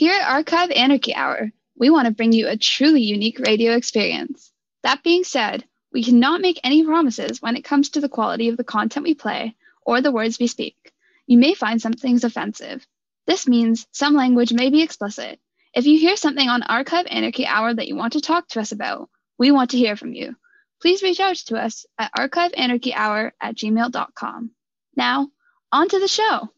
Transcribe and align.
Here 0.00 0.14
at 0.18 0.32
Archive 0.32 0.70
Anarchy 0.70 1.14
Hour, 1.14 1.52
we 1.76 1.90
want 1.90 2.06
to 2.06 2.14
bring 2.14 2.32
you 2.32 2.48
a 2.48 2.56
truly 2.56 3.02
unique 3.02 3.38
radio 3.38 3.76
experience. 3.76 4.50
That 4.82 5.02
being 5.02 5.24
said, 5.24 5.66
we 5.92 6.02
cannot 6.02 6.40
make 6.40 6.58
any 6.64 6.82
promises 6.82 7.42
when 7.42 7.54
it 7.54 7.64
comes 7.64 7.90
to 7.90 8.00
the 8.00 8.08
quality 8.08 8.48
of 8.48 8.56
the 8.56 8.64
content 8.64 9.04
we 9.04 9.12
play 9.12 9.56
or 9.84 10.00
the 10.00 10.10
words 10.10 10.38
we 10.38 10.46
speak. 10.46 10.94
You 11.26 11.36
may 11.36 11.52
find 11.52 11.82
some 11.82 11.92
things 11.92 12.24
offensive. 12.24 12.86
This 13.26 13.46
means 13.46 13.86
some 13.92 14.14
language 14.14 14.54
may 14.54 14.70
be 14.70 14.80
explicit. 14.80 15.38
If 15.74 15.84
you 15.84 15.98
hear 15.98 16.16
something 16.16 16.48
on 16.48 16.62
Archive 16.62 17.04
Anarchy 17.10 17.44
Hour 17.44 17.74
that 17.74 17.86
you 17.86 17.94
want 17.94 18.14
to 18.14 18.22
talk 18.22 18.48
to 18.48 18.60
us 18.60 18.72
about, 18.72 19.10
we 19.36 19.50
want 19.50 19.72
to 19.72 19.76
hear 19.76 19.96
from 19.96 20.14
you. 20.14 20.34
Please 20.80 21.02
reach 21.02 21.20
out 21.20 21.36
to 21.48 21.62
us 21.62 21.84
at 21.98 22.14
archiveanarchyhour 22.14 23.32
at 23.38 23.54
gmail.com. 23.54 24.50
Now, 24.96 25.28
on 25.70 25.88
to 25.90 25.98
the 25.98 26.08
show. 26.08 26.48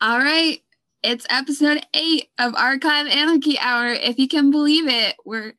All 0.00 0.18
right. 0.18 0.60
It's 1.08 1.24
episode 1.30 1.86
eight 1.94 2.30
of 2.36 2.56
Archive 2.56 3.06
Anarchy 3.06 3.56
Hour. 3.60 3.90
If 3.90 4.18
you 4.18 4.26
can 4.26 4.50
believe 4.50 4.88
it, 4.88 5.14
we're 5.24 5.54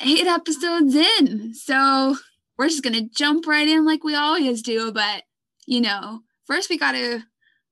eight 0.00 0.28
episodes 0.28 0.94
in. 0.94 1.54
So 1.54 2.14
we're 2.56 2.68
just 2.68 2.84
gonna 2.84 3.08
jump 3.08 3.48
right 3.48 3.66
in 3.66 3.84
like 3.84 4.04
we 4.04 4.14
always 4.14 4.62
do. 4.62 4.92
But 4.92 5.24
you 5.66 5.80
know, 5.80 6.20
first 6.46 6.70
we 6.70 6.78
gotta 6.78 7.24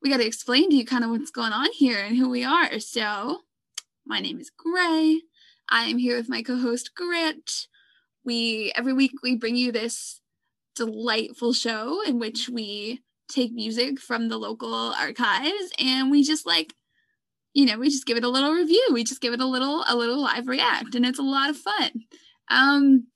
we 0.03 0.11
gotta 0.11 0.27
explain 0.27 0.71
to 0.71 0.75
you 0.75 0.85
kind 0.85 1.05
of 1.05 1.11
what's 1.11 1.31
going 1.31 1.53
on 1.53 1.69
here 1.71 2.01
and 2.01 2.17
who 2.17 2.29
we 2.29 2.43
are. 2.43 2.81
So 2.81 3.43
my 4.05 4.19
name 4.19 4.41
is 4.41 4.51
Gray. 4.51 5.21
I 5.71 5.85
am 5.85 5.99
here 5.99 6.17
with 6.17 6.29
my 6.29 6.43
co-host 6.43 6.97
Grant. 6.97 7.69
We 8.25 8.73
every 8.75 8.93
week 8.93 9.13
we 9.23 9.37
bring 9.37 9.55
you 9.55 9.71
this 9.71 10.21
delightful 10.75 11.53
show 11.53 12.03
in 12.05 12.19
which 12.19 12.49
we 12.49 13.03
take 13.29 13.53
music 13.53 14.01
from 14.01 14.29
the 14.29 14.39
local 14.39 14.93
archives 14.99 15.73
and 15.79 16.11
we 16.11 16.23
just 16.23 16.47
like 16.47 16.75
you 17.55 17.67
know 17.67 17.79
we 17.79 17.89
just 17.89 18.07
give 18.07 18.17
it 18.17 18.25
a 18.25 18.29
little 18.29 18.53
review. 18.53 18.89
We 18.93 19.05
just 19.05 19.21
give 19.21 19.33
it 19.33 19.41
a 19.41 19.47
little 19.47 19.85
a 19.89 19.97
little 19.97 20.21
live 20.21 20.49
react 20.49 20.95
and 20.95 21.05
it's 21.05 21.19
a 21.19 21.23
lot 21.23 21.51
of 21.51 21.57
fun. 21.57 21.91
Um 22.51 23.07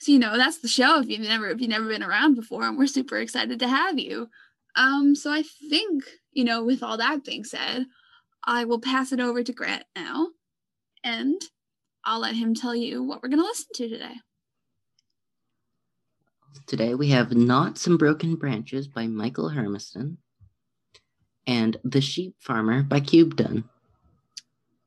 so 0.00 0.12
you 0.12 0.18
know 0.18 0.36
that's 0.36 0.58
the 0.58 0.68
show 0.68 1.00
if 1.00 1.08
you've 1.08 1.20
never 1.20 1.48
if 1.48 1.60
you've 1.60 1.70
never 1.70 1.88
been 1.88 2.02
around 2.02 2.34
before 2.34 2.64
and 2.64 2.76
we're 2.76 2.86
super 2.86 3.18
excited 3.18 3.58
to 3.60 3.68
have 3.68 3.98
you. 3.98 4.28
Um 4.76 5.14
so 5.14 5.30
i 5.32 5.42
think 5.70 6.04
you 6.32 6.44
know 6.44 6.64
with 6.64 6.82
all 6.82 6.96
that 6.98 7.24
being 7.24 7.44
said 7.44 7.86
i 8.44 8.64
will 8.64 8.80
pass 8.80 9.12
it 9.12 9.20
over 9.20 9.42
to 9.42 9.52
grant 9.52 9.84
now 9.96 10.28
and 11.04 11.40
i'll 12.04 12.20
let 12.20 12.34
him 12.34 12.54
tell 12.54 12.74
you 12.74 13.02
what 13.02 13.22
we're 13.22 13.28
going 13.28 13.40
to 13.40 13.46
listen 13.46 13.68
to 13.74 13.88
today 13.88 14.14
Today 16.66 16.94
we 16.94 17.08
have 17.10 17.32
Knots 17.32 17.86
and 17.86 17.98
Broken 17.98 18.36
Branches 18.36 18.88
by 18.88 19.06
Michael 19.06 19.50
Hermiston 19.50 20.16
and 21.46 21.76
The 21.84 22.00
Sheep 22.00 22.36
Farmer 22.38 22.82
by 22.82 23.00
Cube 23.00 23.36
Dun. 23.36 23.64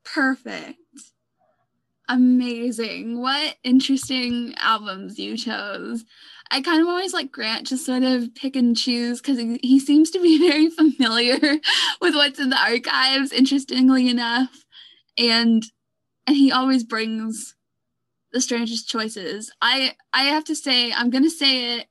Perfect. 0.03 0.79
Amazing. 2.09 3.21
What 3.21 3.57
interesting 3.63 4.55
albums 4.57 5.19
you 5.19 5.37
chose. 5.37 6.05
I 6.49 6.61
kind 6.61 6.81
of 6.81 6.87
always 6.87 7.13
like 7.13 7.31
Grant 7.31 7.67
just 7.67 7.85
sort 7.85 8.03
of 8.03 8.33
pick 8.33 8.55
and 8.55 8.75
choose 8.75 9.21
because 9.21 9.37
he, 9.37 9.59
he 9.61 9.79
seems 9.79 10.09
to 10.11 10.21
be 10.21 10.37
very 10.49 10.69
familiar 10.69 11.37
with 12.01 12.15
what's 12.15 12.39
in 12.39 12.49
the 12.49 12.57
archives, 12.57 13.33
interestingly 13.33 14.09
enough. 14.09 14.63
And 15.17 15.63
and 16.25 16.35
he 16.35 16.51
always 16.51 16.83
brings 16.83 17.55
the 18.31 18.41
strangest 18.41 18.89
choices. 18.89 19.51
I 19.61 19.95
I 20.13 20.23
have 20.23 20.43
to 20.45 20.55
say, 20.55 20.91
I'm 20.91 21.09
gonna 21.09 21.29
say 21.29 21.77
it. 21.77 21.87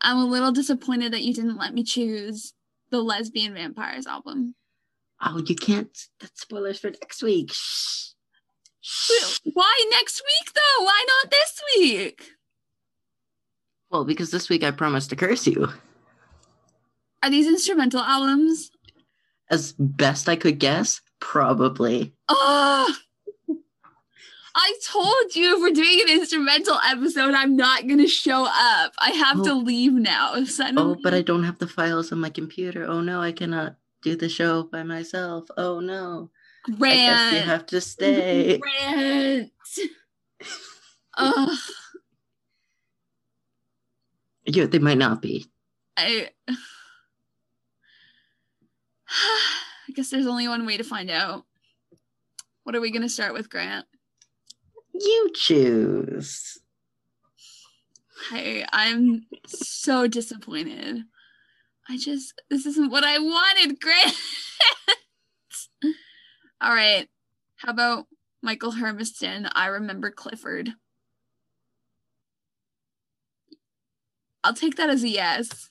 I'm 0.00 0.18
a 0.18 0.26
little 0.26 0.52
disappointed 0.52 1.12
that 1.12 1.22
you 1.22 1.34
didn't 1.34 1.58
let 1.58 1.74
me 1.74 1.82
choose 1.82 2.52
the 2.90 3.02
Lesbian 3.02 3.54
Vampires 3.54 4.06
album. 4.06 4.54
Oh, 5.20 5.42
you 5.44 5.56
can't. 5.56 5.96
That's 6.20 6.40
spoilers 6.40 6.78
for 6.78 6.90
next 6.90 7.22
week. 7.22 7.50
Shh. 7.52 8.10
Shh. 8.80 9.40
Why 9.52 9.88
next 9.90 10.22
week 10.22 10.54
though? 10.54 10.84
Why 10.84 11.04
not 11.06 11.30
this 11.30 11.62
week? 11.76 12.22
Well, 13.90 14.04
because 14.04 14.30
this 14.30 14.48
week 14.48 14.62
I 14.62 14.70
promised 14.70 15.10
to 15.10 15.16
curse 15.16 15.46
you. 15.46 15.68
Are 17.22 17.30
these 17.30 17.46
instrumental 17.46 18.00
albums? 18.00 18.70
As 19.50 19.72
best 19.78 20.28
I 20.28 20.36
could 20.36 20.58
guess, 20.58 21.00
probably. 21.20 22.14
Oh, 22.28 22.94
I 24.60 24.74
told 24.84 25.36
you 25.36 25.54
if 25.54 25.60
we're 25.60 25.70
doing 25.70 26.00
an 26.02 26.18
instrumental 26.18 26.76
episode, 26.84 27.32
I'm 27.32 27.54
not 27.54 27.86
going 27.86 28.00
to 28.00 28.08
show 28.08 28.44
up. 28.44 28.92
I 28.98 29.10
have 29.10 29.38
oh. 29.40 29.44
to 29.44 29.54
leave 29.54 29.92
now. 29.92 30.32
Oh, 30.76 30.96
but 31.00 31.14
I 31.14 31.22
don't 31.22 31.44
have 31.44 31.58
the 31.58 31.68
files 31.68 32.10
on 32.10 32.18
my 32.18 32.28
computer. 32.28 32.84
Oh 32.84 33.00
no, 33.00 33.20
I 33.20 33.30
cannot 33.30 33.76
do 34.02 34.16
the 34.16 34.28
show 34.28 34.64
by 34.64 34.82
myself. 34.82 35.46
Oh 35.56 35.78
no. 35.78 36.30
Grant. 36.76 36.82
I 36.82 37.30
guess 37.30 37.32
you 37.34 37.40
have 37.50 37.66
to 37.66 37.80
stay. 37.80 38.58
Grant. 38.58 39.52
Ugh. 41.16 41.58
Yeah, 44.44 44.66
they 44.66 44.80
might 44.80 44.98
not 44.98 45.22
be. 45.22 45.46
I. 45.96 46.30
I 49.08 49.92
guess 49.94 50.10
there's 50.10 50.26
only 50.26 50.48
one 50.48 50.66
way 50.66 50.76
to 50.78 50.84
find 50.84 51.10
out. 51.10 51.44
What 52.64 52.74
are 52.74 52.80
we 52.80 52.90
going 52.90 53.02
to 53.02 53.08
start 53.08 53.34
with, 53.34 53.48
Grant? 53.48 53.86
You 55.00 55.30
choose. 55.34 56.58
Hey, 58.30 58.64
I'm 58.72 59.26
so 59.46 60.06
disappointed. 60.06 61.04
I 61.88 61.96
just, 61.96 62.40
this 62.50 62.66
isn't 62.66 62.90
what 62.90 63.04
I 63.04 63.18
wanted, 63.18 63.80
Grant. 63.80 64.14
All 66.60 66.74
right. 66.74 67.08
How 67.56 67.70
about 67.70 68.06
Michael 68.42 68.72
Hermiston? 68.72 69.48
I 69.54 69.66
remember 69.66 70.10
Clifford. 70.10 70.70
I'll 74.44 74.54
take 74.54 74.76
that 74.76 74.90
as 74.90 75.02
a 75.02 75.08
yes. 75.08 75.70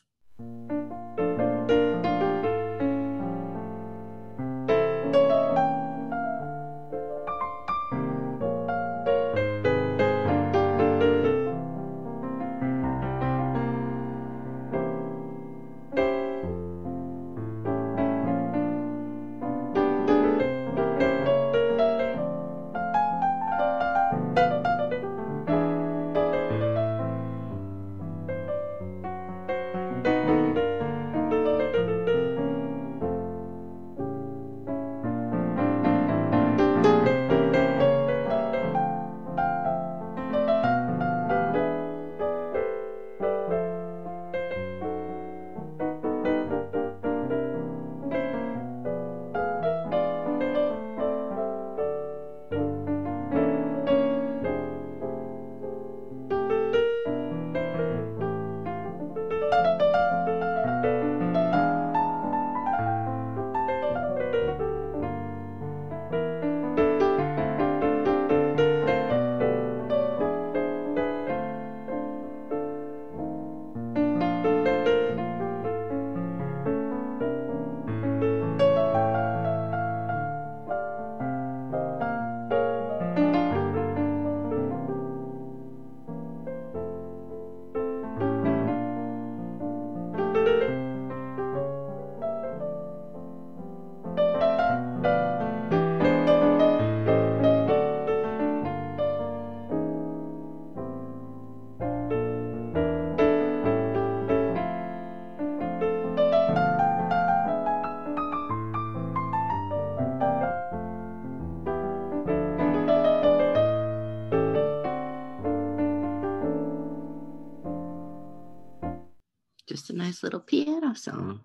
Nice 120.17 120.23
little 120.23 120.39
piano 120.39 120.93
song. 120.95 121.41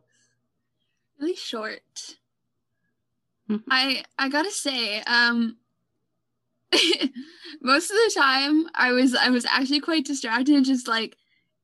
Really 1.21 1.37
short. 1.37 2.17
Mhm. 3.49 3.63
I 3.71 4.05
I 4.19 4.29
gotta 4.29 4.51
say, 4.51 5.03
um 5.03 5.57
most 7.61 7.91
of 7.91 7.97
the 7.97 8.13
time 8.17 8.67
I 8.75 8.93
was 8.93 9.15
I 9.15 9.31
was 9.31 9.45
actually 9.45 9.81
quite 9.81 10.05
distracted, 10.05 10.65
just 10.65 10.89
like 10.89 11.17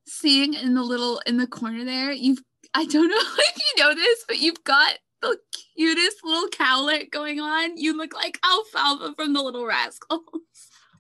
seeing 0.06 0.54
in 0.54 0.74
the 0.74 0.82
little 0.82 1.20
in 1.26 1.38
the 1.38 1.46
corner 1.46 1.84
there, 1.84 2.12
you've 2.12 2.42
I 2.74 2.84
don't 2.84 3.08
know 3.08 3.16
if 3.16 3.56
you 3.56 3.82
know 3.82 3.94
this, 3.94 4.24
but 4.26 4.38
you've 4.38 4.64
got 4.64 4.98
the 5.22 5.38
cutest 5.76 6.18
little 6.24 6.48
cowlet 6.50 7.10
going 7.10 7.40
on. 7.40 7.76
You 7.76 7.96
look 7.96 8.14
like 8.14 8.38
Alfalfa 8.44 9.14
from 9.16 9.32
the 9.32 9.42
Little 9.42 9.66
Rascals. 9.66 10.22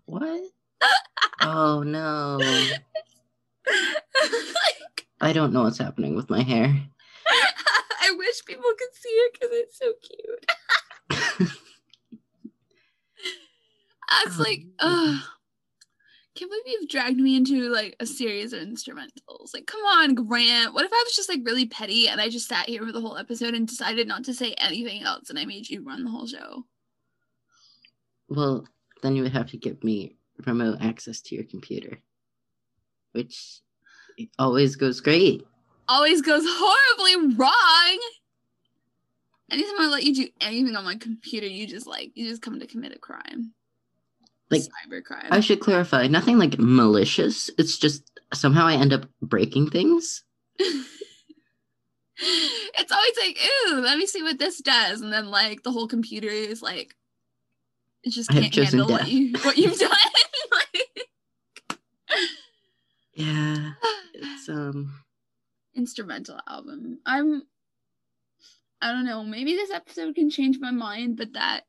What? 0.06 0.42
oh 1.42 1.82
no. 1.82 2.38
Like, 5.20 5.30
I 5.30 5.32
don't 5.32 5.52
know 5.52 5.62
what's 5.62 5.78
happening 5.78 6.14
with 6.16 6.30
my 6.30 6.42
hair. 6.42 6.66
I 8.00 8.14
wish 8.16 8.44
people 8.44 8.64
could 8.78 8.94
see 8.94 9.08
it 9.08 9.32
because 9.32 9.50
it's 9.52 9.78
so 9.78 9.92
cute. 10.02 11.50
That's 14.24 14.38
like, 14.38 14.64
Um, 14.78 14.90
ugh. 14.90 15.22
Can't 16.34 16.50
believe 16.50 16.64
you've 16.66 16.88
dragged 16.88 17.18
me 17.18 17.36
into 17.36 17.68
like 17.68 17.96
a 17.98 18.06
series 18.06 18.52
of 18.52 18.60
instrumentals. 18.62 19.52
Like, 19.52 19.66
come 19.66 19.80
on, 19.80 20.14
Grant. 20.14 20.72
What 20.72 20.84
if 20.84 20.92
I 20.92 21.02
was 21.04 21.16
just 21.16 21.28
like 21.28 21.40
really 21.44 21.66
petty 21.66 22.06
and 22.08 22.20
I 22.20 22.28
just 22.28 22.46
sat 22.46 22.68
here 22.68 22.86
for 22.86 22.92
the 22.92 23.00
whole 23.00 23.16
episode 23.16 23.54
and 23.54 23.66
decided 23.66 24.06
not 24.06 24.22
to 24.24 24.34
say 24.34 24.52
anything 24.52 25.02
else 25.02 25.30
and 25.30 25.38
I 25.38 25.46
made 25.46 25.68
you 25.68 25.82
run 25.84 26.04
the 26.04 26.10
whole 26.12 26.28
show? 26.28 26.64
Well, 28.28 28.68
then 29.02 29.16
you 29.16 29.24
would 29.24 29.32
have 29.32 29.50
to 29.50 29.56
give 29.56 29.82
me 29.82 30.16
remote 30.46 30.78
access 30.80 31.20
to 31.22 31.34
your 31.34 31.42
computer, 31.44 31.98
which 33.12 33.60
always 34.38 34.76
goes 34.76 35.00
great. 35.00 35.46
Always 35.88 36.22
goes 36.22 36.44
horribly 36.46 37.36
wrong. 37.36 37.98
Anytime 39.50 39.80
I 39.80 39.86
let 39.86 40.04
you 40.04 40.14
do 40.14 40.28
anything 40.40 40.76
on 40.76 40.84
my 40.84 40.96
computer, 40.96 41.46
you 41.46 41.66
just 41.66 41.86
like 41.86 42.12
you 42.14 42.28
just 42.28 42.42
come 42.42 42.60
to 42.60 42.66
commit 42.66 42.94
a 42.94 42.98
crime. 42.98 43.52
Like, 44.50 44.62
cyber 44.62 45.04
crime. 45.04 45.28
I 45.30 45.40
should 45.40 45.60
clarify, 45.60 46.06
nothing 46.06 46.38
like 46.38 46.58
malicious. 46.58 47.50
It's 47.58 47.76
just 47.76 48.20
somehow 48.32 48.66
I 48.66 48.74
end 48.74 48.92
up 48.92 49.06
breaking 49.20 49.70
things. 49.70 50.22
it's 50.58 52.92
always 52.92 53.16
like, 53.20 53.38
ooh, 53.68 53.80
let 53.80 53.98
me 53.98 54.06
see 54.06 54.22
what 54.22 54.38
this 54.38 54.60
does, 54.60 55.00
and 55.00 55.12
then 55.12 55.30
like 55.30 55.62
the 55.62 55.72
whole 55.72 55.86
computer 55.86 56.28
is 56.28 56.62
like, 56.62 56.94
it 58.04 58.10
just 58.10 58.30
can't 58.30 58.54
handle 58.54 58.88
what 58.88 59.08
you 59.08 59.32
what 59.42 59.58
you've 59.58 59.78
done. 59.78 59.90
Yeah, 63.18 63.72
it's 64.14 64.48
um. 64.48 65.02
instrumental 65.76 66.38
album. 66.48 67.00
I'm, 67.04 67.42
I 68.80 68.92
don't 68.92 69.06
know. 69.06 69.24
Maybe 69.24 69.54
this 69.54 69.72
episode 69.72 70.14
can 70.14 70.30
change 70.30 70.58
my 70.60 70.70
mind, 70.70 71.16
but 71.18 71.32
that 71.34 71.62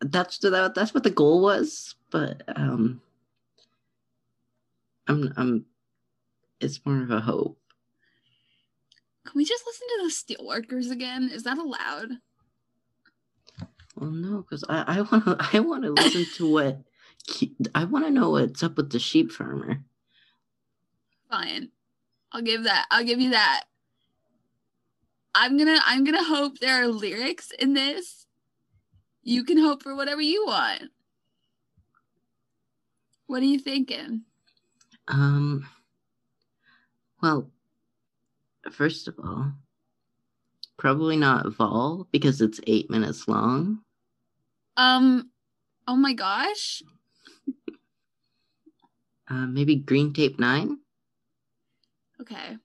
That's 0.00 0.38
that, 0.40 0.74
that's 0.74 0.94
what 0.94 1.04
the 1.04 1.10
goal 1.10 1.40
was, 1.42 1.94
but 2.10 2.42
um. 2.56 3.00
I'm 5.08 5.32
I'm. 5.36 5.66
It's 6.60 6.84
more 6.84 7.02
of 7.02 7.10
a 7.12 7.20
hope. 7.20 7.58
can 9.24 9.34
we 9.36 9.44
just 9.44 9.64
listen 9.66 9.88
to 9.88 10.04
the 10.04 10.36
Steelworkers 10.36 10.90
again? 10.90 11.30
Is 11.32 11.44
that 11.44 11.58
allowed? 11.58 12.10
Well, 13.96 14.10
no, 14.10 14.42
because 14.42 14.64
I 14.68 14.84
I 14.86 15.00
want 15.02 15.24
to 15.26 15.36
I 15.56 15.60
want 15.60 15.84
to 15.84 15.90
listen 15.92 16.26
to 16.36 16.52
what 16.52 16.82
I 17.74 17.84
want 17.84 18.06
to 18.06 18.10
know 18.10 18.30
what's 18.30 18.62
up 18.64 18.76
with 18.76 18.90
the 18.90 18.98
sheep 18.98 19.32
farmer. 19.32 19.84
Fine. 21.30 21.70
I'll 22.32 22.42
give 22.42 22.64
that. 22.64 22.86
I'll 22.90 23.04
give 23.04 23.20
you 23.20 23.30
that. 23.30 23.64
I'm 25.34 25.56
gonna 25.56 25.78
I'm 25.84 26.04
gonna 26.04 26.24
hope 26.24 26.58
there 26.58 26.82
are 26.82 26.88
lyrics 26.88 27.50
in 27.58 27.74
this. 27.74 28.26
You 29.22 29.44
can 29.44 29.58
hope 29.58 29.82
for 29.82 29.94
whatever 29.94 30.20
you 30.20 30.44
want. 30.46 30.90
What 33.26 33.42
are 33.42 33.46
you 33.46 33.58
thinking? 33.58 34.22
Um. 35.06 35.68
Well, 37.22 37.50
first 38.70 39.08
of 39.08 39.14
all, 39.22 39.52
probably 40.76 41.16
not 41.16 41.52
Vol 41.52 42.08
because 42.10 42.40
it's 42.40 42.60
eight 42.66 42.90
minutes 42.90 43.28
long. 43.28 43.80
Um 44.76 45.30
oh 45.86 45.96
my 45.96 46.14
gosh. 46.14 46.82
Uh, 49.30 49.46
maybe 49.46 49.76
Green 49.76 50.12
Tape 50.14 50.38
Nine. 50.38 50.78
Okay. 52.20 52.56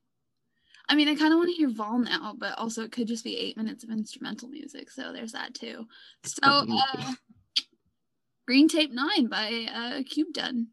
I 0.89 0.95
mean, 0.95 1.07
I 1.07 1.15
kind 1.15 1.31
of 1.33 1.38
want 1.38 1.50
to 1.50 1.55
hear 1.55 1.69
Vol 1.69 2.00
now, 2.00 2.35
but 2.38 2.57
also 2.57 2.83
it 2.83 2.91
could 2.91 3.07
just 3.07 3.23
be 3.23 3.38
eight 3.38 3.55
minutes 3.55 3.83
of 3.83 3.89
instrumental 3.89 4.50
music, 4.50 4.91
so 4.91 5.13
there's 5.13 5.31
that 5.31 5.53
too. 5.53 5.88
So, 6.25 6.39
probably 6.41 6.75
gonna 6.75 6.83
be- 6.97 7.03
uh, 7.03 7.13
Green 8.45 8.67
Tape 8.67 8.91
Nine 8.91 9.27
by 9.27 9.67
uh, 9.73 10.03
Cube 10.03 10.33
Done. 10.33 10.67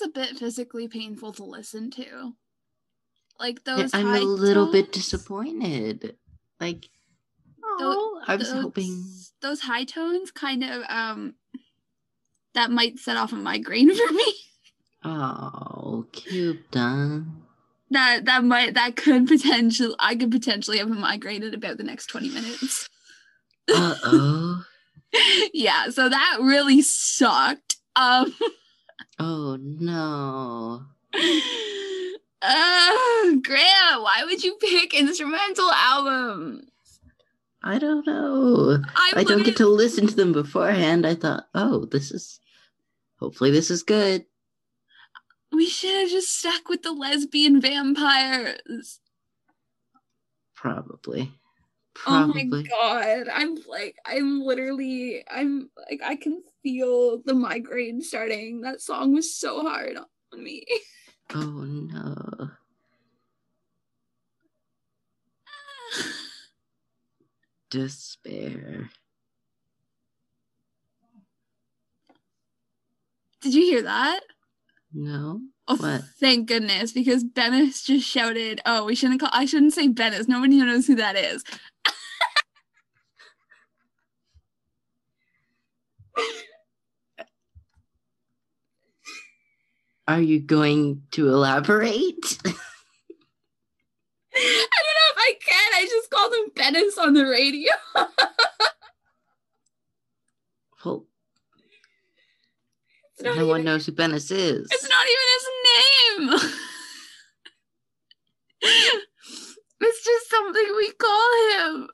Was 0.00 0.08
a 0.08 0.12
bit 0.12 0.38
physically 0.38 0.88
painful 0.88 1.32
to 1.34 1.44
listen 1.44 1.90
to. 1.92 2.32
Like 3.38 3.64
those. 3.64 3.92
I'm 3.92 4.14
a 4.14 4.20
little 4.20 4.72
bit 4.72 4.92
disappointed. 4.92 6.16
Like, 6.58 6.88
oh, 7.62 8.22
I 8.26 8.36
was 8.36 8.50
those, 8.50 8.62
hoping. 8.62 9.04
those 9.42 9.60
high 9.60 9.84
tones 9.84 10.30
kind 10.30 10.64
of 10.64 10.82
um 10.88 11.34
that 12.54 12.70
might 12.70 12.98
set 12.98 13.16
off 13.16 13.32
a 13.32 13.36
migraine 13.36 13.94
for 13.94 14.12
me. 14.12 14.34
Oh, 15.04 16.06
cute, 16.12 16.70
done. 16.70 17.42
That 17.90 18.24
that 18.24 18.42
might 18.42 18.74
that 18.74 18.96
could 18.96 19.28
potentially 19.28 19.94
I 19.98 20.16
could 20.16 20.30
potentially 20.30 20.78
have 20.78 20.90
a 20.90 20.94
migraine 20.94 21.42
in 21.42 21.54
about 21.54 21.76
the 21.76 21.84
next 21.84 22.06
20 22.06 22.30
minutes. 22.30 22.88
Uh 23.68 23.94
oh. 24.02 24.64
yeah, 25.52 25.90
so 25.90 26.08
that 26.08 26.38
really 26.40 26.80
sucked. 26.80 27.76
Um 27.94 28.34
oh 29.80 30.86
no. 31.12 31.20
uh, 32.42 33.40
Grant, 33.42 34.02
why 34.02 34.22
would 34.24 34.42
you 34.42 34.56
pick 34.60 34.94
instrumental 34.94 35.70
albums? 35.70 36.70
I 37.62 37.78
don't 37.78 38.06
know. 38.06 38.82
I, 38.94 39.12
I 39.16 39.24
don't 39.24 39.44
get 39.44 39.56
to 39.56 39.66
listen 39.66 40.06
to 40.06 40.14
them 40.14 40.32
beforehand. 40.32 41.06
I 41.06 41.14
thought, 41.14 41.48
oh, 41.54 41.86
this 41.86 42.12
is. 42.12 42.40
Hopefully, 43.18 43.50
this 43.50 43.70
is 43.70 43.82
good. 43.82 44.26
We 45.52 45.66
should 45.66 45.94
have 45.94 46.10
just 46.10 46.38
stuck 46.38 46.68
with 46.68 46.82
the 46.82 46.92
lesbian 46.92 47.60
vampires. 47.60 49.00
Probably. 50.54 51.32
Oh 52.06 52.26
my 52.26 52.44
god. 52.44 53.28
I'm 53.32 53.56
like 53.68 53.96
I'm 54.04 54.42
literally 54.42 55.24
I'm 55.30 55.70
like 55.88 56.00
I 56.04 56.16
can 56.16 56.42
feel 56.66 57.22
the 57.24 57.32
migraine 57.34 58.02
starting. 58.02 58.62
That 58.62 58.80
song 58.80 59.14
was 59.14 59.32
so 59.32 59.60
hard 59.60 59.96
on 60.32 60.42
me. 60.42 60.64
Oh 61.32 61.38
no. 61.64 62.50
Despair. 67.70 68.90
Did 73.42 73.54
you 73.54 73.62
hear 73.62 73.82
that? 73.82 74.20
No. 74.92 75.40
Oh, 75.68 75.76
What? 75.76 76.02
thank 76.18 76.48
goodness, 76.48 76.90
because 76.92 77.22
Bennis 77.24 77.84
just 77.84 78.08
shouted, 78.08 78.60
"Oh, 78.66 78.84
we 78.86 78.94
shouldn't 78.96 79.20
call. 79.20 79.30
I 79.32 79.44
shouldn't 79.44 79.72
say 79.74 79.88
Bennis. 79.88 80.26
Nobody 80.26 80.56
knows 80.58 80.86
who 80.88 80.96
that 80.96 81.16
is." 81.16 81.44
Are 90.08 90.20
you 90.20 90.40
going 90.40 91.02
to 91.12 91.28
elaborate? 91.28 92.38
I 94.36 94.78
don't 94.82 94.96
know 94.96 95.10
if 95.12 95.18
I 95.18 95.34
can. 95.44 95.72
I 95.74 95.86
just 95.88 96.10
called 96.10 96.32
him 96.34 96.50
Bennis 96.54 96.98
on 97.02 97.14
the 97.14 97.24
radio. 97.24 97.72
well, 100.84 101.06
no 103.22 103.46
one 103.46 103.64
knows 103.64 103.86
who 103.86 103.92
Bennis 103.92 104.30
is. 104.30 104.68
it's 104.70 104.88
not 104.88 105.06
even 105.06 105.26
his 105.34 105.48
name. 105.64 106.50
it's 109.80 110.04
just 110.04 110.30
something 110.30 110.74
we 110.76 110.92
call 110.92 111.30
him. 111.52 111.88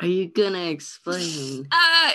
Are 0.00 0.06
you 0.06 0.28
gonna 0.28 0.66
explain? 0.66 1.66
Uh, 1.72 2.10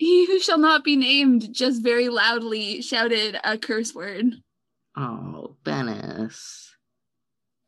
he 0.00 0.26
who 0.26 0.38
shall 0.40 0.58
not 0.58 0.82
be 0.82 0.96
named 0.96 1.52
just 1.52 1.82
very 1.82 2.08
loudly 2.08 2.80
shouted 2.80 3.38
a 3.44 3.58
curse 3.58 3.94
word, 3.94 4.34
Oh, 4.96 5.56
Bennis. 5.62 6.70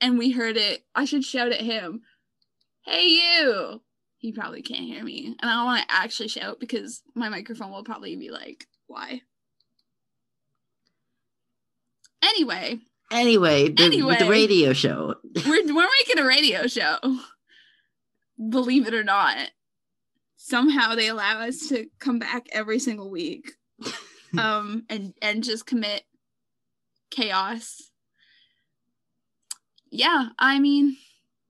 and 0.00 0.18
we 0.18 0.30
heard 0.32 0.56
it. 0.56 0.84
I 0.94 1.04
should 1.04 1.24
shout 1.24 1.52
at 1.52 1.60
him, 1.60 2.02
"Hey, 2.86 3.06
you!" 3.08 3.82
He 4.16 4.32
probably 4.32 4.62
can't 4.62 4.84
hear 4.84 5.04
me, 5.04 5.36
and 5.40 5.50
I 5.50 5.54
don't 5.54 5.64
want 5.66 5.88
to 5.88 5.94
actually 5.94 6.28
shout 6.28 6.58
because 6.58 7.02
my 7.14 7.28
microphone 7.28 7.70
will 7.70 7.84
probably 7.84 8.16
be 8.16 8.30
like, 8.30 8.66
"Why?" 8.86 9.20
Anyway, 12.22 12.80
Anyway, 13.10 13.68
the, 13.68 13.82
Anyway. 13.84 14.16
the 14.18 14.28
radio 14.28 14.72
show. 14.72 15.16
we're 15.46 15.66
we're 15.74 15.88
making 16.00 16.18
a 16.18 16.24
radio 16.26 16.66
show. 16.66 16.98
Believe 18.48 18.86
it 18.88 18.94
or 18.94 19.04
not. 19.04 19.36
Somehow 20.44 20.94
they 20.96 21.06
allow 21.08 21.40
us 21.40 21.68
to 21.68 21.86
come 22.00 22.18
back 22.18 22.46
every 22.52 22.78
single 22.78 23.10
week. 23.10 23.52
Um 24.38 24.84
and 24.88 25.12
and 25.20 25.44
just 25.44 25.66
commit 25.66 26.04
chaos. 27.10 27.90
Yeah, 29.90 30.28
I 30.38 30.58
mean, 30.58 30.96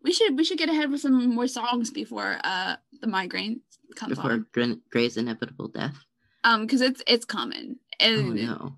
we 0.02 0.12
should 0.12 0.36
we 0.36 0.42
should 0.42 0.58
get 0.58 0.68
ahead 0.68 0.90
with 0.90 1.00
some 1.00 1.32
more 1.32 1.46
songs 1.46 1.90
before 1.92 2.38
uh 2.42 2.74
the 3.00 3.06
migraine 3.06 3.60
comes 3.94 4.16
Before 4.16 4.32
on. 4.32 4.80
Gray's 4.90 5.16
inevitable 5.16 5.68
death. 5.68 5.94
Um 6.42 6.66
cuz 6.66 6.80
it's 6.80 7.02
it's 7.06 7.24
common. 7.24 7.78
Oh 8.00 8.04
And 8.06 8.34
no. 8.34 8.76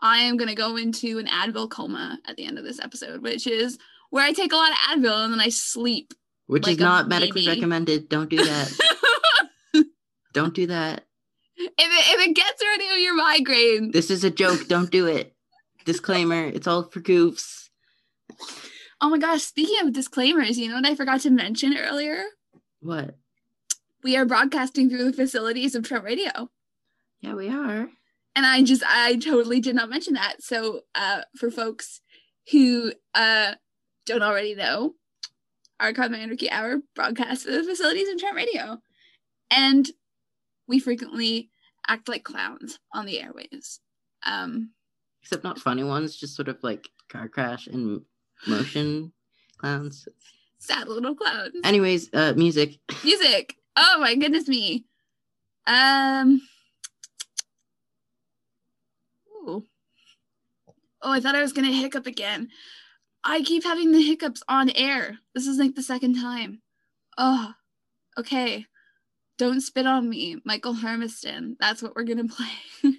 I 0.00 0.18
am 0.18 0.36
going 0.36 0.48
to 0.48 0.54
go 0.56 0.76
into 0.76 1.18
an 1.18 1.26
Advil 1.28 1.70
coma 1.70 2.18
at 2.26 2.36
the 2.36 2.44
end 2.44 2.58
of 2.58 2.64
this 2.64 2.78
episode, 2.80 3.22
which 3.22 3.46
is 3.46 3.78
where 4.10 4.24
I 4.24 4.32
take 4.32 4.52
a 4.52 4.56
lot 4.56 4.72
of 4.72 4.76
Advil 4.78 5.24
and 5.24 5.32
then 5.32 5.40
I 5.40 5.48
sleep. 5.48 6.12
Which 6.46 6.66
like 6.66 6.74
is 6.74 6.80
not 6.80 7.08
medically 7.08 7.42
baby. 7.46 7.54
recommended. 7.56 8.08
Don't 8.10 8.28
do 8.28 8.36
that. 8.36 8.68
Don't 10.34 10.54
do 10.54 10.66
that. 10.66 11.04
if 11.56 11.70
it 11.78 12.20
if 12.20 12.28
it 12.28 12.34
gets 12.36 12.62
rid 12.62 12.92
of 12.92 12.98
your 12.98 13.14
migraine, 13.16 13.90
This 13.92 14.10
is 14.10 14.22
a 14.24 14.30
joke. 14.30 14.68
Don't 14.68 14.90
do 14.90 15.06
it. 15.06 15.34
Disclaimer. 15.86 16.44
It's 16.46 16.66
all 16.66 16.82
for 16.84 17.00
goofs. 17.00 17.68
oh 19.00 19.08
my 19.10 19.18
gosh! 19.18 19.42
Speaking 19.42 19.86
of 19.86 19.92
disclaimers, 19.92 20.58
you 20.58 20.68
know 20.68 20.76
what 20.76 20.86
I 20.86 20.94
forgot 20.94 21.20
to 21.22 21.30
mention 21.30 21.76
earlier? 21.76 22.24
What? 22.80 23.16
We 24.02 24.16
are 24.16 24.26
broadcasting 24.26 24.90
through 24.90 25.04
the 25.04 25.12
facilities 25.16 25.74
of 25.74 25.86
Trent 25.88 26.04
Radio, 26.04 26.50
Yeah, 27.22 27.34
we 27.34 27.48
are. 27.48 27.88
and 28.36 28.44
I 28.46 28.62
just 28.62 28.82
I 28.86 29.16
totally 29.16 29.60
did 29.60 29.74
not 29.76 29.88
mention 29.88 30.14
that. 30.14 30.42
So, 30.42 30.80
uh, 30.94 31.22
for 31.38 31.50
folks 31.50 32.00
who 32.50 32.92
uh 33.14 33.54
don't 34.06 34.22
already 34.22 34.54
know, 34.54 34.94
Archive 35.80 36.12
Anarchy 36.12 36.50
Hour 36.50 36.80
broadcasts 36.94 37.44
through 37.44 37.58
the 37.62 37.64
facilities 37.64 38.08
of 38.08 38.18
Trent 38.18 38.36
Radio, 38.36 38.78
and 39.50 39.90
we 40.66 40.78
frequently 40.78 41.50
act 41.88 42.08
like 42.08 42.24
clowns 42.24 42.78
on 42.92 43.06
the 43.06 43.18
airwaves. 43.18 43.80
Um, 44.24 44.70
Except 45.22 45.44
not 45.44 45.58
funny 45.58 45.84
ones, 45.84 46.16
just 46.16 46.36
sort 46.36 46.48
of 46.48 46.62
like 46.62 46.88
car 47.08 47.28
crash 47.28 47.66
and 47.66 48.02
motion 48.46 49.12
clowns. 49.58 50.06
sad 50.58 50.88
little 50.88 51.14
clowns. 51.14 51.54
Anyways, 51.64 52.10
uh 52.12 52.34
music. 52.36 52.78
Music. 53.02 53.56
Oh 53.76 53.98
my 54.00 54.14
goodness 54.14 54.48
me. 54.48 54.84
Um. 55.66 56.42
Ooh. 59.36 59.64
Oh, 61.02 61.12
I 61.12 61.20
thought 61.20 61.34
I 61.34 61.42
was 61.42 61.52
gonna 61.52 61.72
hiccup 61.72 62.06
again. 62.06 62.48
I 63.22 63.40
keep 63.42 63.64
having 63.64 63.92
the 63.92 64.02
hiccups 64.02 64.42
on 64.48 64.70
air. 64.70 65.18
This 65.34 65.46
is 65.46 65.58
like 65.58 65.74
the 65.74 65.82
second 65.82 66.20
time. 66.20 66.60
Oh, 67.16 67.54
okay. 68.18 68.66
Don't 69.38 69.60
spit 69.60 69.86
on 69.86 70.08
me, 70.08 70.36
Michael 70.44 70.74
Hermiston. 70.74 71.56
That's 71.60 71.82
what 71.82 71.94
we're 71.96 72.04
gonna 72.04 72.24
play. 72.82 72.94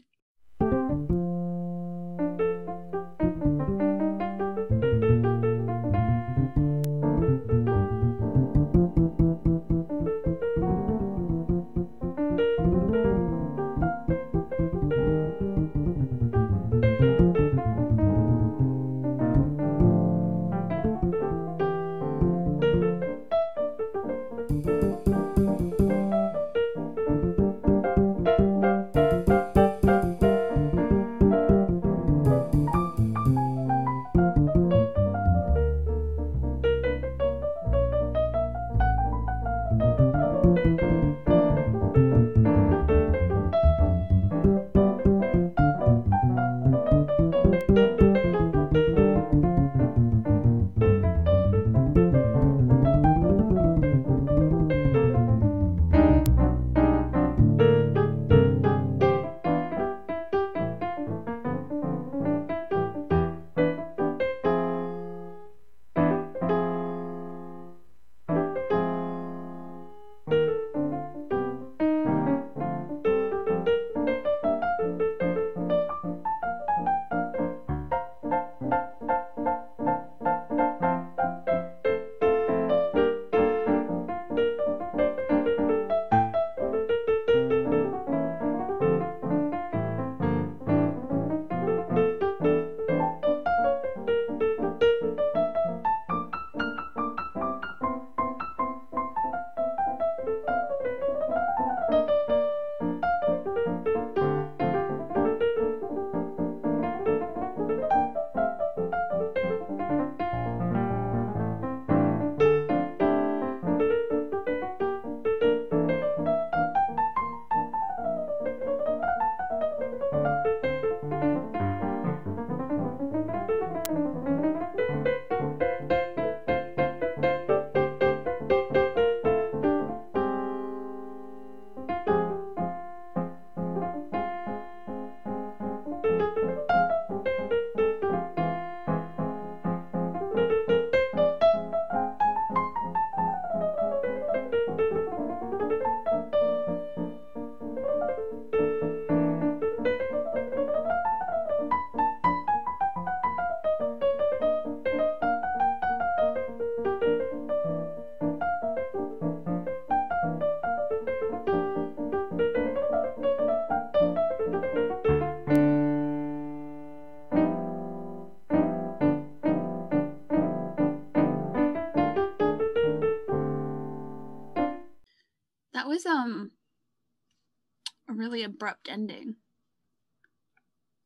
Abrupt 178.55 178.89
ending. 178.89 179.35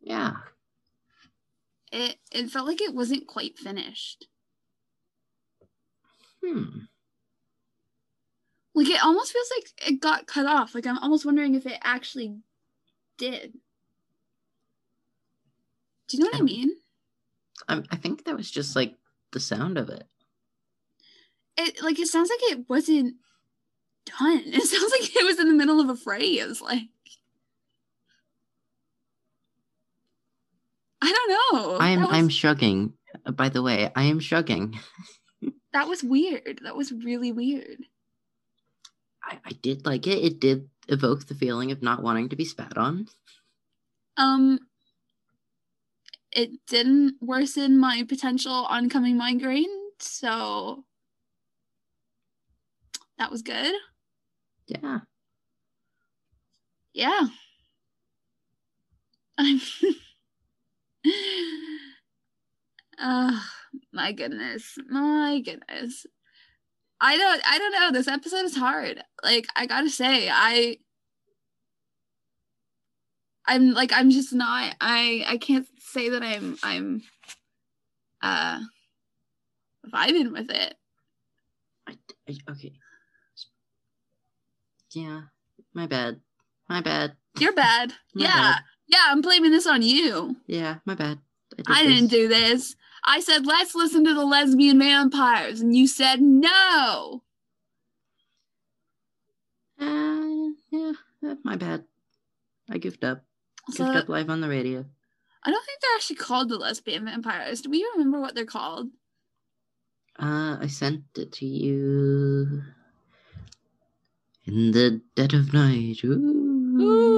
Yeah. 0.01 0.33
It 1.91 2.19
it 2.31 2.49
felt 2.49 2.65
like 2.67 2.81
it 2.81 2.95
wasn't 2.95 3.27
quite 3.27 3.59
finished. 3.59 4.27
Hmm. 6.43 6.87
Like 8.73 8.87
it 8.89 9.03
almost 9.03 9.31
feels 9.33 9.51
like 9.57 9.89
it 9.91 9.99
got 9.99 10.27
cut 10.27 10.45
off. 10.45 10.73
Like 10.75 10.87
I'm 10.87 10.97
almost 10.99 11.25
wondering 11.25 11.55
if 11.55 11.65
it 11.65 11.79
actually 11.83 12.37
did. 13.17 13.59
Do 16.07 16.17
you 16.17 16.23
know 16.23 16.29
what 16.29 16.35
I 16.37 16.39
Um, 16.39 16.45
mean? 16.45 16.71
I, 17.67 17.83
I 17.91 17.95
think 17.97 18.25
that 18.25 18.35
was 18.37 18.51
just 18.51 18.75
like 18.75 18.97
the 19.31 19.39
sound 19.39 19.77
of 19.77 19.89
it. 19.89 20.07
It 21.57 21.81
like 21.83 21.99
it 21.99 22.07
sounds 22.07 22.29
like 22.29 22.51
it 22.51 22.69
wasn't 22.69 23.15
done. 24.05 24.43
It 24.45 24.63
sounds 24.63 24.91
like 24.91 25.15
it 25.15 25.25
was 25.25 25.39
in 25.39 25.47
the 25.47 25.53
middle 25.53 25.79
of 25.79 25.89
a 25.89 25.95
phrase. 25.95 26.61
Like 26.61 26.89
I 31.01 31.11
don't 31.11 31.29
know. 31.29 31.77
I'm 31.79 32.01
was, 32.01 32.09
I'm 32.11 32.29
shrugging. 32.29 32.93
Uh, 33.25 33.31
By 33.31 33.49
the 33.49 33.61
way, 33.61 33.91
I 33.95 34.03
am 34.03 34.19
shrugging. 34.19 34.77
that 35.73 35.87
was 35.87 36.03
weird. 36.03 36.61
That 36.63 36.75
was 36.75 36.91
really 36.91 37.31
weird. 37.31 37.79
I, 39.23 39.39
I 39.45 39.51
did 39.61 39.85
like 39.85 40.07
it. 40.07 40.23
It 40.23 40.39
did 40.39 40.69
evoke 40.87 41.27
the 41.27 41.35
feeling 41.35 41.71
of 41.71 41.81
not 41.81 42.03
wanting 42.03 42.29
to 42.29 42.35
be 42.35 42.45
spat 42.45 42.77
on. 42.77 43.07
Um 44.17 44.59
it 46.31 46.51
didn't 46.67 47.15
worsen 47.21 47.79
my 47.79 48.05
potential 48.07 48.53
oncoming 48.53 49.17
migraine, 49.17 49.91
so 49.99 50.85
that 53.17 53.31
was 53.31 53.41
good. 53.41 53.73
Yeah. 54.67 54.99
Yeah. 56.93 57.27
I'm 59.37 59.59
Oh 63.01 63.41
my 63.93 64.11
goodness. 64.11 64.77
My 64.89 65.41
goodness. 65.43 66.05
I 66.99 67.17
don't 67.17 67.41
I 67.45 67.57
don't 67.57 67.71
know. 67.71 67.91
This 67.91 68.09
episode 68.09 68.43
is 68.43 68.57
hard. 68.57 69.01
Like 69.23 69.47
I 69.55 69.65
gotta 69.65 69.89
say, 69.89 70.29
I 70.29 70.77
I'm 73.47 73.71
like 73.71 73.91
I'm 73.93 74.09
just 74.09 74.33
not 74.33 74.75
I 74.81 75.23
I 75.27 75.37
can't 75.37 75.65
say 75.79 76.09
that 76.09 76.21
I'm 76.21 76.57
I'm 76.61 77.01
uh 78.21 78.59
vibing 79.93 80.33
with 80.33 80.51
it. 80.51 80.75
I, 81.87 81.97
I, 82.27 82.51
okay. 82.51 82.73
Yeah. 84.91 85.21
My 85.73 85.87
bad. 85.87 86.19
My 86.67 86.81
bad. 86.81 87.13
You're 87.39 87.53
bad. 87.53 87.93
Yeah. 88.13 88.27
bad. 88.33 88.59
Yeah, 88.89 89.03
I'm 89.07 89.21
blaming 89.21 89.51
this 89.51 89.67
on 89.67 89.83
you. 89.83 90.35
Yeah. 90.47 90.77
My 90.83 90.95
bad. 90.95 91.19
did 91.55 91.67
I 91.69 91.83
didn't 91.83 92.07
do 92.09 92.27
this. 92.27 92.75
I 93.05 93.19
said, 93.21 93.45
let's 93.45 93.75
listen 93.75 94.03
to 94.03 94.13
the 94.13 94.25
lesbian 94.25 94.79
vampires. 94.79 95.61
And 95.61 95.75
you 95.75 95.87
said 95.87 96.21
no. 96.21 97.21
Uh, 99.79 100.49
yeah. 100.71 100.93
My 101.43 101.55
bad. 101.55 101.85
I 102.69 102.79
goofed 102.79 103.03
up. 103.03 103.23
So, 103.69 103.85
Goofed 103.85 103.97
up 103.97 104.09
live 104.09 104.29
on 104.29 104.41
the 104.41 104.49
radio. 104.49 104.83
I 105.43 105.51
don't 105.51 105.65
think 105.65 105.79
they're 105.81 105.95
actually 105.95 106.15
called 106.17 106.49
the 106.49 106.57
lesbian 106.57 107.05
vampires. 107.05 107.61
Do 107.61 107.69
we 107.69 107.87
remember 107.93 108.19
what 108.19 108.33
they're 108.33 108.45
called? 108.45 108.87
Uh, 110.19 110.57
I 110.59 110.67
sent 110.67 111.03
it 111.15 111.31
to 111.33 111.45
you 111.45 112.63
in 114.45 114.71
the 114.71 115.01
dead 115.15 115.33
of 115.33 115.53
night. 115.53 116.03
Ooh. 116.03 116.48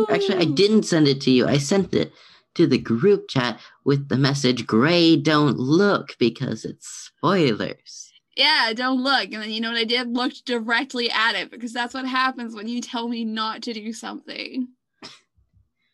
Actually, 0.10 0.38
I 0.38 0.46
didn't 0.46 0.84
send 0.84 1.08
it 1.08 1.22
to 1.22 1.32
you. 1.32 1.48
I 1.48 1.58
sent 1.58 1.94
it 1.94 2.12
to 2.56 2.68
the 2.68 2.78
group 2.78 3.30
chat 3.30 3.60
with 3.86 4.10
the 4.10 4.18
message 4.18 4.68
"Gray, 4.68 5.16
don't 5.16 5.58
look" 5.58 6.18
because 6.18 6.66
it's 6.66 6.88
spoilers. 6.88 8.12
Yeah, 8.36 8.72
don't 8.74 9.04
look. 9.04 9.26
And 9.26 9.44
then 9.44 9.52
you 9.52 9.62
know 9.62 9.72
what 9.72 9.78
I 9.78 9.84
did? 9.84 10.16
Looked 10.16 10.46
directly 10.46 11.10
at 11.12 11.36
it 11.36 11.52
because 11.52 11.74
that's 11.74 11.94
what 11.94 12.06
happens 12.06 12.56
when 12.56 12.68
you 12.68 12.82
tell 12.82 13.08
me 13.08 13.26
not 13.26 13.62
to 13.64 13.74
do 13.74 13.94
something. 13.94 14.70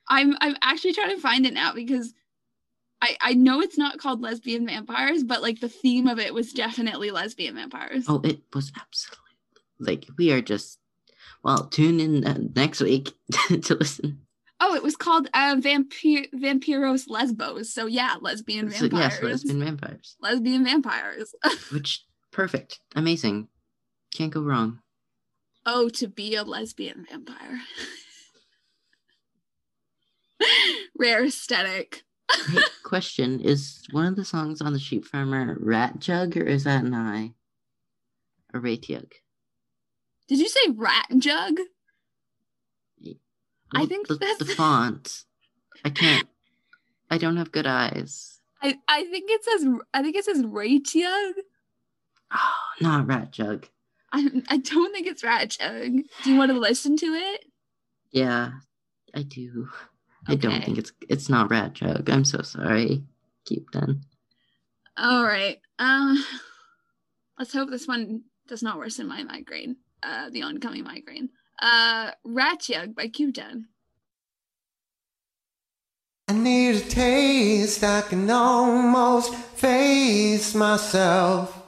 I'm 0.09 0.35
I'm 0.39 0.55
actually 0.61 0.93
trying 0.93 1.15
to 1.15 1.21
find 1.21 1.45
it 1.45 1.53
now 1.53 1.73
because 1.73 2.13
I 3.01 3.17
I 3.21 3.33
know 3.33 3.61
it's 3.61 3.77
not 3.77 3.97
called 3.97 4.21
lesbian 4.21 4.65
vampires, 4.65 5.23
but 5.23 5.41
like 5.41 5.59
the 5.59 5.69
theme 5.69 6.07
of 6.07 6.19
it 6.19 6.33
was 6.33 6.53
definitely 6.53 7.11
lesbian 7.11 7.55
vampires. 7.55 8.05
Oh, 8.07 8.21
it 8.23 8.41
was 8.53 8.71
absolutely 8.79 9.23
like 9.79 10.05
we 10.17 10.31
are 10.31 10.41
just. 10.41 10.79
Well, 11.43 11.67
tune 11.67 11.99
in 11.99 12.25
uh, 12.25 12.37
next 12.55 12.81
week 12.81 13.11
to 13.63 13.75
listen. 13.75 14.21
Oh, 14.59 14.73
it 14.75 14.81
was 14.83 14.95
called 14.95 15.29
uh, 15.33 15.55
Vampir 15.59 16.25
Vampiros 16.33 17.05
Lesbos. 17.07 17.71
So 17.73 17.85
yeah, 17.85 18.15
lesbian 18.21 18.71
So, 18.71 18.87
vampires. 18.89 19.13
yes, 19.13 19.23
lesbian 19.23 19.59
vampires. 19.63 20.15
lesbian 20.21 20.63
vampires. 20.65 21.35
Which 21.71 22.03
perfect, 22.31 22.79
amazing, 22.95 23.47
can't 24.13 24.33
go 24.33 24.41
wrong. 24.41 24.79
oh, 25.65 25.89
to 25.89 26.07
be 26.07 26.35
a 26.35 26.43
lesbian 26.43 27.05
vampire. 27.09 27.59
Rare 30.97 31.25
aesthetic. 31.25 32.03
Hey, 32.49 32.59
question: 32.83 33.39
Is 33.39 33.83
one 33.91 34.05
of 34.05 34.15
the 34.15 34.25
songs 34.25 34.61
on 34.61 34.73
the 34.73 34.79
Sheep 34.79 35.05
Farmer 35.05 35.57
"Rat 35.59 35.99
Jug" 35.99 36.35
or 36.35 36.43
is 36.43 36.63
that 36.65 36.83
an 36.83 36.93
I? 36.93 37.33
A 38.53 38.59
rate 38.59 38.83
jug? 38.83 39.11
Did 40.27 40.39
you 40.39 40.49
say 40.49 40.71
rat 40.75 41.07
jug? 41.17 41.57
I 43.73 43.85
think 43.85 44.07
the, 44.07 44.15
that's- 44.15 44.37
the 44.37 44.45
font. 44.55 45.23
I 45.83 45.89
can't. 45.89 46.27
I 47.09 47.17
don't 47.17 47.37
have 47.37 47.51
good 47.51 47.67
eyes. 47.67 48.39
I, 48.61 48.77
I 48.87 49.03
think 49.05 49.29
it 49.29 49.43
says 49.43 49.65
I 49.93 50.01
think 50.01 50.15
it 50.15 50.25
says 50.25 50.41
Ratiug. 50.41 51.33
Oh, 52.33 52.53
not 52.81 53.07
rat 53.07 53.31
jug. 53.31 53.67
I 54.11 54.27
I 54.49 54.57
don't 54.57 54.93
think 54.93 55.05
it's 55.07 55.23
rat 55.23 55.49
jug. 55.49 55.91
Do 56.23 56.31
you 56.31 56.37
want 56.37 56.51
to 56.51 56.57
listen 56.59 56.97
to 56.97 57.05
it? 57.07 57.45
Yeah, 58.11 58.51
I 59.13 59.21
do. 59.23 59.69
I 60.27 60.35
don't 60.35 60.63
think 60.63 60.77
it's 60.77 60.91
it's 61.07 61.29
not 61.29 61.51
rat 61.51 61.73
jug. 61.73 62.09
I'm 62.09 62.25
so 62.25 62.41
sorry. 62.41 63.03
Keep 63.45 63.71
then. 63.71 64.01
All 64.97 65.23
right. 65.23 65.59
Um, 65.77 66.23
let's 67.37 67.53
hope 67.53 67.69
this 67.69 67.87
one 67.87 68.23
does 68.47 68.63
not 68.63 68.77
worsen 68.77 69.07
my 69.07 69.23
migraine. 69.23 69.75
Uh, 70.03 70.29
the 70.29 70.43
oncoming 70.43 70.83
migraine. 70.83 71.29
Uh, 71.59 72.11
Ratjug 72.25 72.95
by 72.95 73.07
Q10. 73.07 73.65
I 76.29 76.33
need 76.33 76.75
a 76.75 76.79
taste, 76.81 77.83
I 77.83 78.01
can 78.01 78.29
almost 78.29 79.33
face 79.33 80.53
myself. 80.53 81.63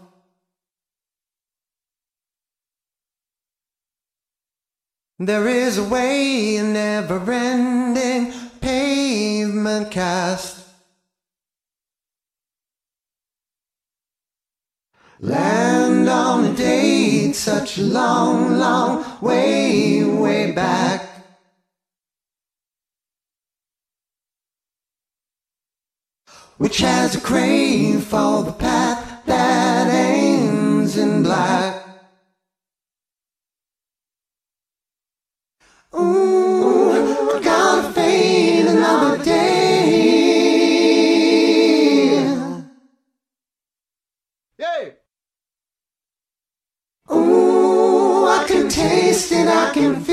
There 5.17 5.47
is 5.47 5.77
a 5.77 5.83
way, 5.83 6.57
a 6.57 6.63
never 6.63 7.31
ending 7.31 8.33
pavement 8.61 9.91
cast. 9.91 10.58
Land 15.21 16.07
on 16.07 16.45
a 16.45 16.53
date, 16.53 17.33
such 17.33 17.77
a 17.77 17.81
long, 17.81 18.57
long 18.57 19.03
way, 19.21 20.03
way 20.03 20.51
back. 20.51 21.09
which 26.59 26.79
has 26.79 27.15
a 27.15 27.21
crave 27.21 28.03
for 28.03 28.43
the 28.43 28.51
path 28.51 29.25
that 29.25 29.87
ends 29.87 30.97
in 30.97 31.23
black. 31.23 31.85
Ooh, 35.95 37.31
I 37.33 37.39
gotta 37.41 37.93
fade 37.93 38.08
I 49.49 49.73
can 49.73 50.08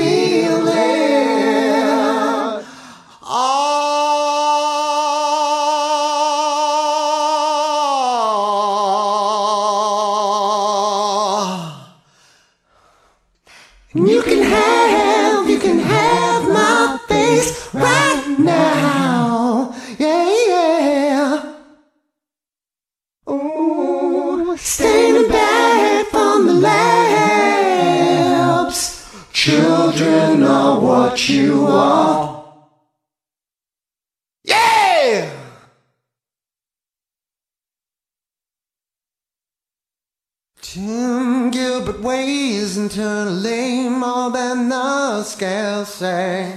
Gilbert 41.51 42.01
weighs 42.01 42.77
internally 42.77 43.89
more 43.89 44.31
than 44.31 44.69
the 44.69 45.23
scales 45.23 45.93
say. 45.93 46.53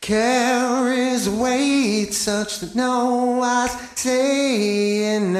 Carries 0.00 1.28
weight 1.28 2.12
such 2.12 2.60
that 2.60 2.74
no 2.74 3.40
eyes 3.42 3.70
see 3.94 5.02
in 5.04 5.32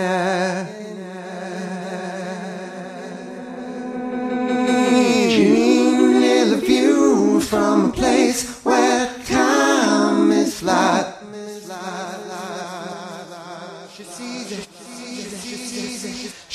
Dream 5.35 6.21
near 6.21 6.47
the 6.47 6.57
view 6.57 7.41
from 7.41 7.91
a 7.91 7.93
place 7.93 8.47
where 8.47 8.54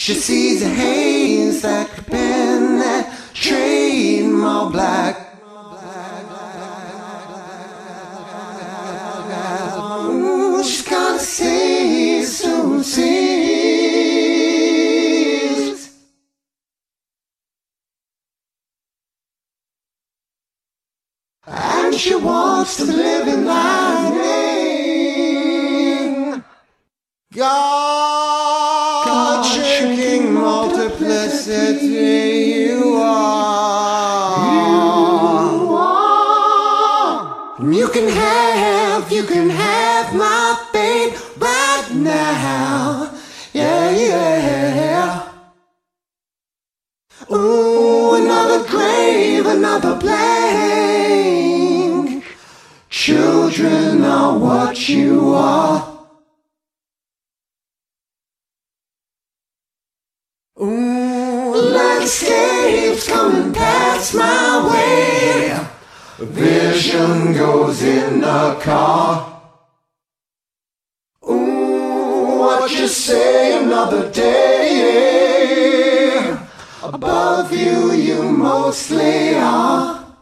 She 0.10 0.16
sees 0.16 0.64
a 0.64 0.70
haze 0.70 1.62
that 1.62 1.88
could 1.92 2.08
penetrate 2.08 3.06
more 4.26 4.72
black. 4.72 5.16
She's 10.66 10.82
gonna 10.90 11.20
see, 11.20 12.24
soon 12.24 12.84
sees. 12.84 13.20
And 21.46 21.94
she 21.94 22.16
wants 22.16 22.78
to 22.78 22.86
live 22.86 23.28
in 23.28 23.46
lightning. 23.46 24.10
God, 27.32 27.69
multiplicity 31.50 32.62
you 32.62 32.96
are. 32.96 33.90
And 37.60 37.76
you 37.76 37.90
can 37.90 38.08
have, 38.08 39.12
you 39.12 39.24
can 39.24 39.50
have 39.50 40.16
my 40.16 40.56
fate 40.72 41.18
right 41.38 41.90
now. 41.94 43.12
Yeah, 43.54 43.90
yeah. 43.90 45.28
Ooh, 47.32 48.16
another 48.16 48.64
grave, 48.68 49.46
another 49.46 49.96
blank. 49.96 50.24
Children 52.90 54.04
are 54.04 54.38
what 54.38 54.88
you 54.90 55.34
are. 55.34 55.89
Landscapes 62.10 63.08
coming 63.08 63.54
past 63.54 64.16
my 64.16 64.68
way. 64.72 65.56
Vision 66.18 67.34
goes 67.34 67.84
in 67.84 68.22
the 68.22 68.56
car. 68.62 69.42
Ooh, 71.30 72.40
what 72.40 72.72
you 72.72 72.88
say 72.88 73.62
another 73.64 74.12
day? 74.12 75.20
Above 76.82 77.54
you, 77.54 77.92
you 77.92 78.24
mostly 78.24 79.36
are. 79.36 80.16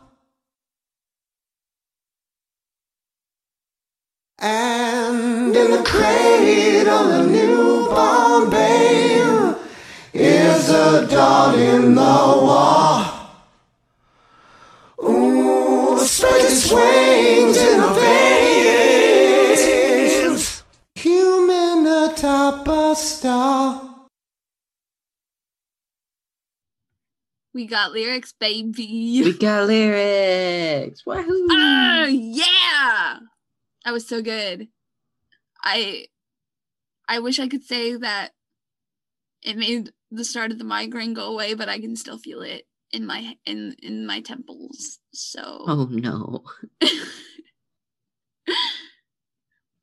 And 4.39 5.55
in 5.55 5.71
the 5.71 5.83
cradle, 5.83 7.11
a 7.11 7.25
newborn 7.25 8.49
babe 8.49 8.66
is 8.66 8.66
a 10.87 11.05
dot 11.05 11.59
in 11.59 11.95
the 11.95 12.01
wall. 12.01 13.29
Ooh, 15.03 15.99
spread 15.99 16.45
its 16.45 16.71
wings 16.71 17.57
in 17.57 17.81
a 17.81 17.93
veins. 19.53 20.63
Human 20.95 21.85
atop 21.85 22.67
a 22.67 22.95
star. 22.95 23.83
We 27.53 27.67
got 27.67 27.91
lyrics, 27.91 28.31
baby. 28.39 29.21
We 29.25 29.33
got 29.33 29.67
lyrics. 29.67 31.05
Wahoo! 31.05 31.47
Oh 31.51 32.05
yeah, 32.05 33.19
that 33.83 33.91
was 33.91 34.07
so 34.07 34.21
good. 34.21 34.69
I 35.61 36.05
I 37.09 37.19
wish 37.19 37.39
I 37.39 37.49
could 37.49 37.63
say 37.63 37.95
that 37.97 38.31
it 39.43 39.57
made 39.57 39.91
the 40.11 40.23
start 40.23 40.51
of 40.51 40.57
the 40.57 40.63
migraine 40.63 41.13
go 41.13 41.31
away, 41.31 41.53
but 41.53 41.69
I 41.69 41.79
can 41.79 41.95
still 41.95 42.17
feel 42.17 42.41
it 42.41 42.67
in 42.91 43.05
my 43.05 43.37
in 43.45 43.75
in 43.81 44.05
my 44.05 44.21
temples. 44.21 44.99
So, 45.13 45.63
Oh 45.67 45.87
no. 45.89 46.43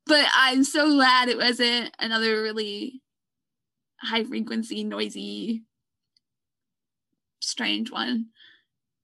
but 0.07 0.27
I'm 0.35 0.65
so 0.65 0.89
glad 0.89 1.29
it 1.29 1.39
wasn't 1.39 1.95
another 1.99 2.43
really 2.43 3.03
high 4.01 4.25
frequency, 4.25 4.85
noisy, 4.85 5.65
strange 7.41 7.91
one. 7.91 8.27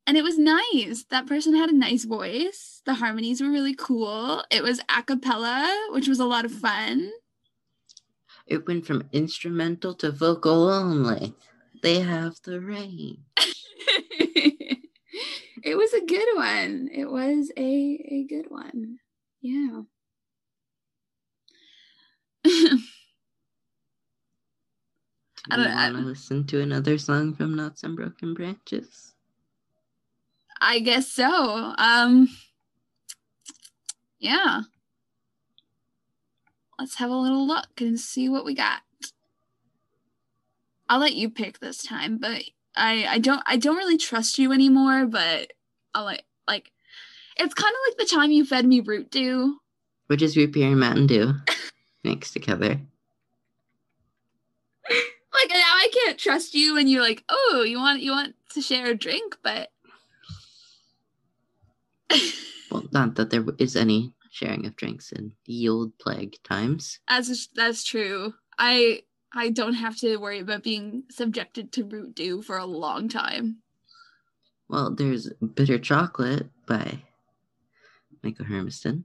And 0.07 0.17
it 0.17 0.25
was 0.25 0.39
nice. 0.39 1.05
That 1.11 1.27
person 1.27 1.55
had 1.55 1.71
a 1.71 1.77
nice 1.77 2.05
voice. 2.05 2.83
The 2.85 2.95
harmonies 2.95 3.41
were 3.41 3.51
really 3.51 3.75
cool. 3.75 4.43
It 4.51 4.63
was 4.63 4.81
a 4.89 5.03
cappella, 5.03 5.89
which 5.91 6.09
was 6.09 6.19
a 6.19 6.25
lot 6.25 6.45
of 6.45 6.51
fun. 6.51 7.13
It 8.51 8.67
went 8.67 8.85
from 8.85 9.09
instrumental 9.13 9.95
to 9.95 10.11
vocal 10.11 10.69
only. 10.69 11.33
They 11.83 12.01
have 12.01 12.35
the 12.45 12.61
rain. 12.61 13.25
it 14.19 15.77
was 15.77 15.93
a 15.95 16.05
good 16.05 16.29
one. 16.37 16.91
It 16.93 17.07
was 17.11 17.51
a 17.57 17.63
a 18.11 18.25
good 18.29 18.47
one. 18.51 18.99
Yeah. 19.41 19.83
Do 22.45 22.79
I 25.51 25.57
you 25.57 25.65
don't- 25.65 25.75
want 25.95 25.97
to 25.97 26.03
listen 26.03 26.47
to 26.49 26.61
another 26.61 26.99
song 26.99 27.35
from 27.35 27.55
Knots 27.55 27.83
and 27.85 27.97
Broken 27.97 28.35
Branches? 28.35 29.15
I 30.61 30.81
guess 30.81 31.11
so. 31.11 31.75
Um 31.79 32.29
Yeah. 34.19 34.63
Let's 36.81 36.95
have 36.95 37.11
a 37.11 37.15
little 37.15 37.47
look 37.47 37.69
and 37.79 38.01
see 38.01 38.31
what 38.31 38.47
we 38.47 38.55
got. 38.55 38.81
I'll 40.89 40.99
let 40.99 41.13
you 41.13 41.29
pick 41.29 41.59
this 41.59 41.83
time, 41.83 42.17
but 42.17 42.43
I 42.75 43.05
I 43.07 43.19
don't 43.19 43.43
I 43.45 43.59
don't 43.59 43.77
really 43.77 43.99
trust 43.99 44.39
you 44.39 44.51
anymore, 44.51 45.05
but 45.05 45.53
I'll 45.95 46.05
like 46.05 46.25
like 46.49 46.73
it's 47.37 47.53
kind 47.53 47.71
of 47.71 47.79
like 47.87 47.99
the 47.99 48.17
time 48.17 48.31
you 48.31 48.47
fed 48.47 48.65
me 48.65 48.81
root 48.81 49.11
dew. 49.11 49.59
Which 50.07 50.23
is 50.23 50.39
root 50.39 50.53
beer 50.53 50.69
and 50.69 50.81
Mountain 50.81 51.07
Dew 51.07 51.35
mixed 52.05 52.33
together. 52.33 52.81
Like 54.89 55.51
now 55.51 55.63
I 55.63 55.91
can't 55.93 56.19
trust 56.19 56.55
you 56.55 56.79
and 56.79 56.89
you're 56.89 57.03
like, 57.03 57.25
"Oh, 57.29 57.63
you 57.63 57.77
want 57.77 58.01
you 58.01 58.13
want 58.13 58.37
to 58.55 58.63
share 58.63 58.87
a 58.87 58.95
drink, 58.95 59.37
but 59.43 59.71
Well, 62.71 62.89
not 62.91 63.17
that 63.17 63.29
there 63.29 63.45
is 63.59 63.77
any 63.77 64.15
sharing 64.31 64.67
of 64.67 64.77
drinks 64.77 65.13
in 65.13 65.33
the 65.45 65.69
old 65.69 65.99
plague 65.99 66.37
times. 66.45 67.01
As 67.09 67.49
that's 67.55 67.85
true. 67.85 68.35
I 68.59 69.03
I 69.33 69.51
don't 69.51 69.75
have 69.75 69.97
to 69.99 70.17
worry 70.17 70.41
about 70.41 70.63
being 70.63 71.05
subjected 71.11 71.73
to 71.73 71.85
root 71.85 72.15
dew 72.15 72.43
for 72.43 72.57
a 72.57 72.65
long 72.65 73.09
time. 73.09 73.59
Well, 74.69 74.95
there's 74.95 75.31
Bitter 75.55 75.79
Chocolate 75.79 76.49
by 76.67 77.03
Michael 78.23 78.47
Hermiston. 78.47 79.05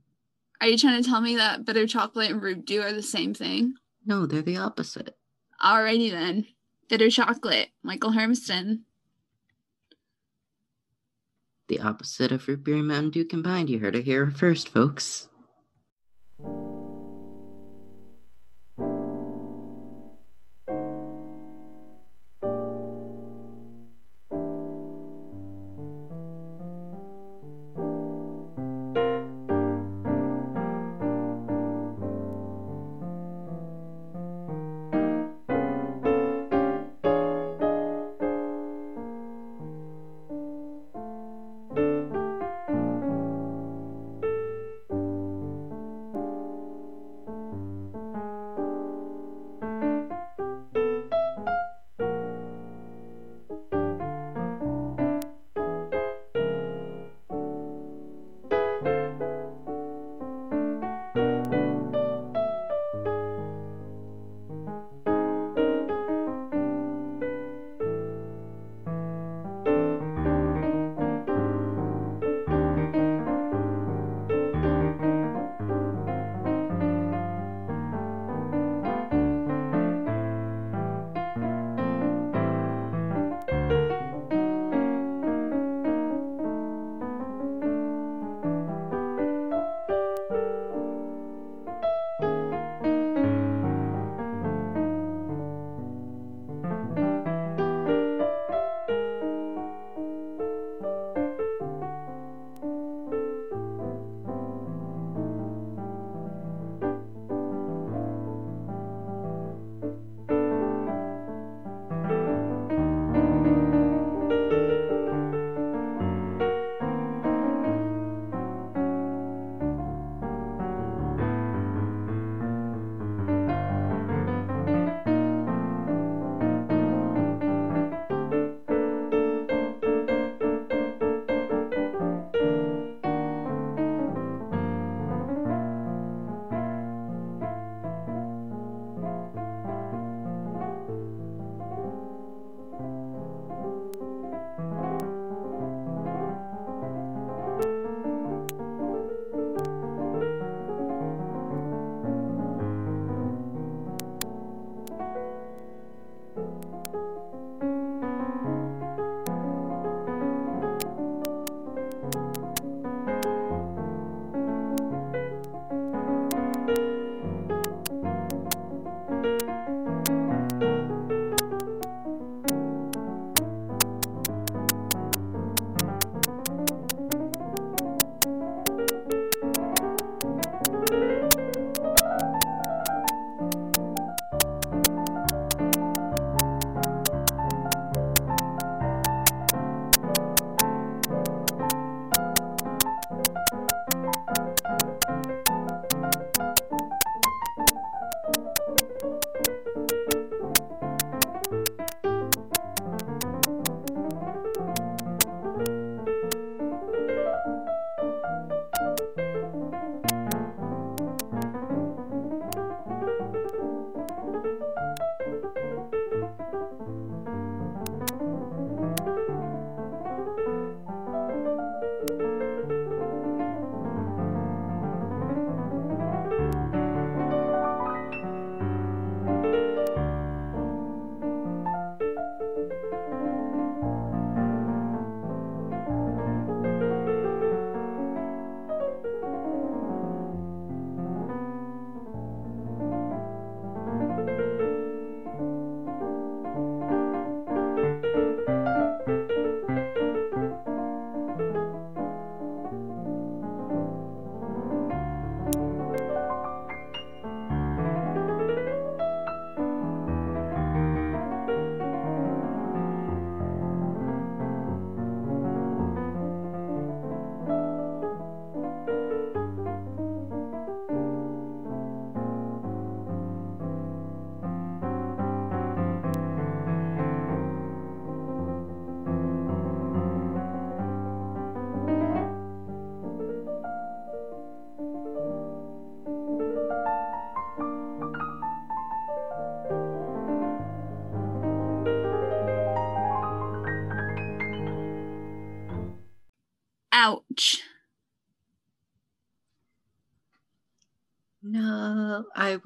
Are 0.61 0.67
you 0.67 0.77
trying 0.77 1.01
to 1.01 1.07
tell 1.07 1.21
me 1.21 1.35
that 1.35 1.65
bitter 1.65 1.85
chocolate 1.85 2.31
and 2.31 2.41
root 2.41 2.65
dew 2.65 2.81
are 2.81 2.93
the 2.93 3.03
same 3.03 3.33
thing? 3.33 3.73
No, 4.05 4.25
they're 4.25 4.41
the 4.41 4.57
opposite. 4.57 5.17
Alrighty 5.63 6.11
then. 6.11 6.47
Bitter 6.89 7.09
chocolate, 7.09 7.69
Michael 7.83 8.11
Hermiston. 8.11 8.85
The 11.67 11.79
opposite 11.79 12.31
of 12.31 12.47
root 12.47 12.63
beer 12.63 12.75
and 12.75 12.87
Mountain 12.87 13.09
Dew 13.11 13.25
combined. 13.25 13.69
You 13.69 13.79
heard 13.79 13.95
it 13.95 14.05
here 14.05 14.29
first, 14.29 14.69
folks. 14.69 15.27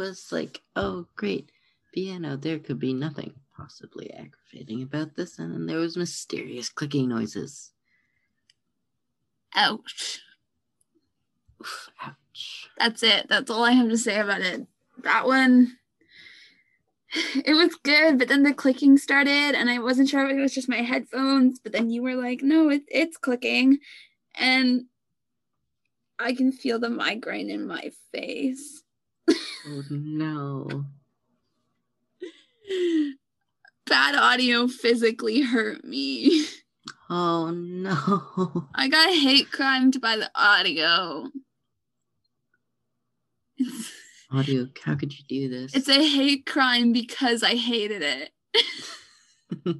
Was 0.09 0.31
like, 0.31 0.61
oh, 0.75 1.07
great. 1.15 1.51
Piano, 1.93 2.37
there 2.37 2.59
could 2.59 2.79
be 2.79 2.93
nothing 2.93 3.33
possibly 3.55 4.11
aggravating 4.11 4.83
about 4.83 5.15
this. 5.15 5.39
And 5.39 5.53
then 5.53 5.65
there 5.65 5.79
was 5.79 5.97
mysterious 5.97 6.69
clicking 6.69 7.09
noises. 7.09 7.71
Ouch. 9.55 10.19
Oof, 11.61 11.89
ouch. 12.01 12.69
That's 12.77 13.03
it. 13.03 13.27
That's 13.29 13.49
all 13.49 13.63
I 13.63 13.71
have 13.71 13.89
to 13.89 13.97
say 13.97 14.19
about 14.19 14.41
it. 14.41 14.67
That 15.03 15.25
one, 15.25 15.77
it 17.35 17.55
was 17.55 17.75
good, 17.75 18.19
but 18.19 18.27
then 18.27 18.43
the 18.43 18.53
clicking 18.53 18.97
started, 18.97 19.55
and 19.55 19.69
I 19.69 19.79
wasn't 19.79 20.09
sure 20.09 20.25
if 20.27 20.37
it 20.37 20.41
was 20.41 20.53
just 20.53 20.69
my 20.69 20.77
headphones. 20.77 21.59
But 21.59 21.71
then 21.71 21.89
you 21.89 22.03
were 22.03 22.15
like, 22.15 22.41
"No, 22.41 22.69
it, 22.69 22.83
it's 22.87 23.17
clicking," 23.17 23.79
and 24.35 24.85
I 26.19 26.33
can 26.33 26.51
feel 26.51 26.79
the 26.79 26.89
migraine 26.89 27.49
in 27.49 27.65
my 27.65 27.91
face. 28.11 28.83
Oh, 29.67 29.83
no. 29.89 30.85
Bad 33.85 34.15
audio 34.15 34.67
physically 34.67 35.41
hurt 35.41 35.83
me. 35.83 36.45
Oh, 37.09 37.49
no. 37.51 38.67
I 38.75 38.87
got 38.87 39.09
hate 39.13 39.51
crimed 39.51 39.99
by 39.99 40.15
the 40.15 40.29
audio. 40.35 41.29
Audio, 44.31 44.67
how 44.83 44.95
could 44.95 45.11
you 45.11 45.25
do 45.27 45.49
this? 45.49 45.75
it's 45.75 45.89
a 45.89 46.07
hate 46.07 46.45
crime 46.45 46.93
because 46.93 47.41
I 47.41 47.55
hated 47.55 48.03
it. 48.03 48.31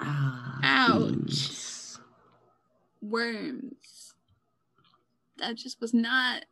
ah, 0.00 0.58
Ouch. 0.64 1.98
Worms. 3.00 3.81
That 5.42 5.56
just 5.56 5.80
was 5.80 5.92
not. 5.92 6.44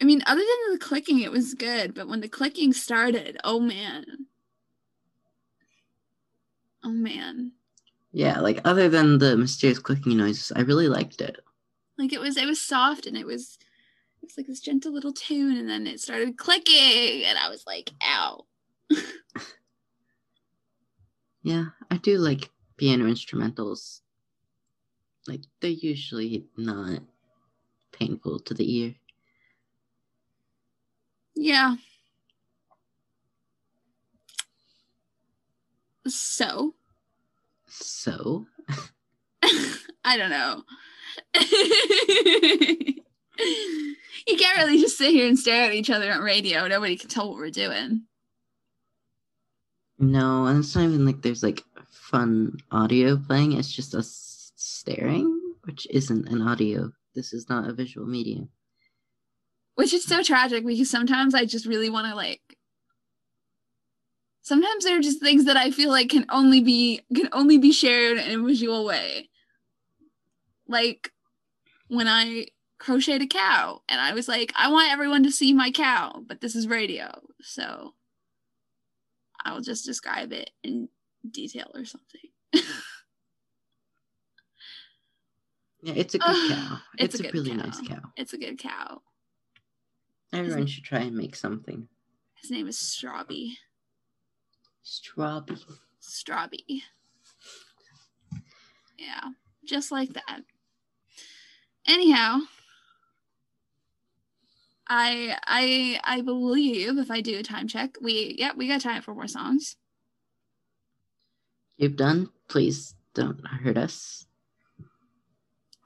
I 0.00 0.04
mean, 0.04 0.22
other 0.26 0.40
than 0.40 0.72
the 0.72 0.78
clicking, 0.78 1.20
it 1.20 1.32
was 1.32 1.54
good, 1.54 1.92
but 1.92 2.08
when 2.08 2.20
the 2.20 2.28
clicking 2.28 2.72
started, 2.72 3.36
oh 3.42 3.58
man. 3.58 4.04
Oh 6.84 6.92
man. 6.92 7.52
Yeah, 8.12 8.38
like 8.40 8.60
other 8.64 8.88
than 8.88 9.18
the 9.18 9.36
mysterious 9.36 9.80
clicking 9.80 10.16
noises, 10.16 10.52
I 10.54 10.60
really 10.60 10.88
liked 10.88 11.20
it. 11.20 11.40
Like 11.98 12.12
it 12.12 12.20
was 12.20 12.36
it 12.36 12.46
was 12.46 12.60
soft 12.60 13.06
and 13.06 13.16
it 13.16 13.26
was 13.26 13.58
it 14.22 14.26
was 14.26 14.36
like 14.36 14.46
this 14.46 14.60
gentle 14.60 14.92
little 14.92 15.12
tune 15.12 15.56
and 15.56 15.68
then 15.68 15.88
it 15.88 16.00
started 16.00 16.38
clicking 16.38 17.24
and 17.24 17.36
I 17.36 17.48
was 17.48 17.64
like, 17.66 17.90
ow. 18.02 18.46
Yeah, 21.44 21.64
I 21.90 21.96
do 21.96 22.18
like 22.18 22.50
piano 22.76 23.06
instrumentals. 23.06 24.00
Like 25.26 25.40
they're 25.60 25.70
usually 25.70 26.46
not 26.56 27.00
painful 27.92 28.40
to 28.40 28.54
the 28.54 28.78
ear. 28.78 28.94
Yeah. 31.34 31.76
So 36.06 36.74
So, 37.68 38.46
I 40.04 40.16
don't 40.16 40.30
know. 40.30 40.62
you 44.26 44.36
can't 44.36 44.58
really 44.58 44.78
just 44.80 44.98
sit 44.98 45.10
here 45.12 45.26
and 45.28 45.38
stare 45.38 45.66
at 45.66 45.74
each 45.74 45.90
other 45.90 46.12
on 46.12 46.20
radio. 46.22 46.66
Nobody 46.68 46.96
can 46.96 47.08
tell 47.08 47.28
what 47.28 47.38
we're 47.38 47.50
doing. 47.50 48.02
no, 49.98 50.46
and 50.46 50.58
it's 50.58 50.74
not 50.74 50.84
even 50.84 51.06
like 51.06 51.22
there's 51.22 51.42
like 51.42 51.64
fun 51.90 52.56
audio 52.70 53.16
playing. 53.16 53.52
It's 53.52 53.72
just 53.72 53.94
us 53.94 54.52
staring, 54.56 55.40
which 55.64 55.86
isn't 55.90 56.28
an 56.28 56.42
audio. 56.42 56.92
This 57.14 57.32
is 57.32 57.48
not 57.48 57.68
a 57.68 57.72
visual 57.72 58.06
medium. 58.06 58.50
Which 59.74 59.92
is 59.92 60.04
so 60.04 60.22
tragic 60.22 60.66
because 60.66 60.90
sometimes 60.90 61.34
I 61.34 61.44
just 61.44 61.66
really 61.66 61.90
want 61.90 62.08
to 62.08 62.14
like 62.14 62.40
sometimes 64.42 64.84
there 64.84 64.98
are 64.98 65.02
just 65.02 65.20
things 65.20 65.44
that 65.46 65.56
I 65.56 65.70
feel 65.70 65.88
like 65.88 66.10
can 66.10 66.26
only 66.30 66.60
be 66.60 67.00
can 67.14 67.28
only 67.32 67.58
be 67.58 67.72
shared 67.72 68.18
in 68.18 68.40
a 68.40 68.44
visual 68.44 68.84
way. 68.84 69.30
Like 70.68 71.12
when 71.88 72.08
I 72.08 72.46
crocheted 72.78 73.22
a 73.22 73.26
cow 73.26 73.80
and 73.88 74.00
I 74.00 74.12
was 74.12 74.28
like, 74.28 74.52
I 74.56 74.70
want 74.70 74.92
everyone 74.92 75.22
to 75.22 75.30
see 75.30 75.52
my 75.52 75.70
cow, 75.70 76.22
but 76.26 76.40
this 76.40 76.54
is 76.54 76.66
radio, 76.66 77.10
so 77.40 77.94
I'll 79.44 79.60
just 79.60 79.84
describe 79.84 80.32
it 80.32 80.50
in 80.62 80.88
detail 81.30 81.70
or 81.74 81.84
something. 81.84 82.20
Yeah, 85.82 85.94
it's 85.96 86.14
a 86.14 86.18
good 86.18 86.50
cow. 86.50 86.78
it's 86.98 87.14
It's, 87.16 87.24
a 87.24 87.28
a, 87.28 87.32
really 87.32 87.50
cow. 87.50 87.56
nice 87.56 87.80
cow. 87.80 88.00
it's 88.16 88.32
a 88.32 88.38
good 88.38 88.58
cow. 88.58 89.02
Everyone 90.32 90.66
should 90.66 90.84
try 90.84 91.00
and 91.00 91.16
make 91.16 91.36
something. 91.36 91.88
His 92.40 92.50
name 92.50 92.66
is 92.68 92.76
Strawby. 92.78 93.54
Strawberry. 94.82 95.58
Strawby. 96.00 96.82
Yeah, 98.98 99.30
just 99.64 99.90
like 99.92 100.12
that. 100.14 100.40
Anyhow, 101.86 102.38
I 104.88 105.36
I 105.46 106.00
I 106.04 106.20
believe 106.22 106.96
if 106.98 107.10
I 107.10 107.20
do 107.20 107.38
a 107.38 107.42
time 107.42 107.66
check, 107.68 107.96
we 108.00 108.36
yeah 108.38 108.52
we 108.56 108.68
got 108.68 108.80
time 108.80 109.02
for 109.02 109.14
more 109.14 109.28
songs. 109.28 109.76
You've 111.76 111.96
done. 111.96 112.30
Please 112.48 112.94
don't 113.14 113.44
hurt 113.46 113.76
us. 113.76 114.26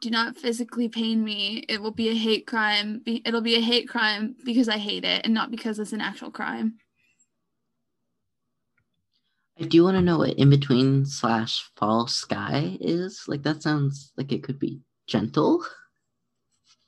Do 0.01 0.11
not 0.11 0.37
physically 0.37 0.89
pain 0.89 1.25
me. 1.25 1.65
It 1.69 1.81
will 1.81 1.91
be 1.91 2.11
a 2.11 2.15
hate 2.15 2.47
crime. 2.47 3.03
It'll 3.07 3.41
be 3.41 3.57
a 3.57 3.61
hate 3.61 3.89
crime 3.89 4.37
because 4.45 4.69
I 4.69 4.79
hate 4.79 5.05
it 5.05 5.23
and 5.25 5.33
not 5.33 5.51
because 5.51 5.79
it's 5.79 5.93
an 5.93 6.01
actual 6.01 6.31
crime. 6.31 6.75
I 9.59 9.65
do 9.65 9.85
want 9.85 9.97
to 9.97 10.03
know 10.03 10.19
what 10.19 10.35
in 10.35 10.51
between 10.51 11.07
slash 11.07 11.71
fall 11.77 12.07
sky 12.09 12.77
is. 12.79 13.25
Like 13.27 13.43
that 13.45 13.63
sounds 13.63 14.13
like 14.17 14.33
it 14.33 14.43
could 14.43 14.59
be 14.59 14.81
gentle. 15.07 15.65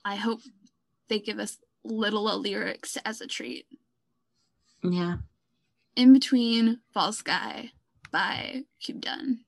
I 0.05 0.17
hope 0.17 0.41
they 1.09 1.19
give 1.19 1.39
us 1.39 1.59
little 1.85 2.39
lyrics 2.39 2.99
as 3.05 3.21
a 3.21 3.27
treat. 3.27 3.67
Yeah. 4.83 5.17
In 5.97 6.13
Between 6.13 6.81
Fall 6.93 7.13
Sky 7.13 7.73
by 8.13 8.65
Cube 8.81 9.01
Done. 9.01 9.41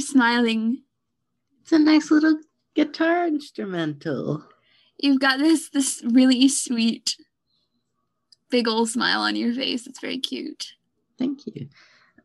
You're 0.00 0.06
smiling. 0.06 0.84
It's 1.60 1.72
a 1.72 1.78
nice 1.78 2.10
little 2.10 2.40
guitar 2.74 3.26
instrumental. 3.26 4.48
You've 4.96 5.20
got 5.20 5.38
this 5.38 5.68
this 5.68 6.02
really 6.10 6.48
sweet 6.48 7.18
big 8.48 8.66
old 8.66 8.88
smile 8.88 9.20
on 9.20 9.36
your 9.36 9.52
face. 9.52 9.86
It's 9.86 10.00
very 10.00 10.16
cute. 10.16 10.72
Thank 11.18 11.40
you. 11.46 11.68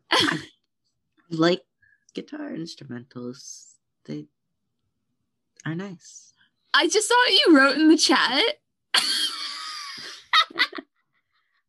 I 0.09 0.39
like 1.29 1.63
guitar 2.13 2.51
instrumentals. 2.51 3.73
They 4.05 4.27
are 5.65 5.75
nice. 5.75 6.31
I 6.73 6.87
just 6.87 7.09
saw 7.09 7.15
what 7.15 7.33
you 7.33 7.57
wrote 7.57 7.75
in 7.75 7.89
the 7.89 7.97
chat. 7.97 8.41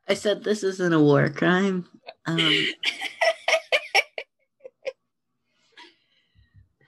I 0.06 0.14
said 0.14 0.44
this 0.44 0.62
isn't 0.62 0.92
a 0.92 1.00
war 1.00 1.28
crime. 1.30 1.88
Um, 2.26 2.38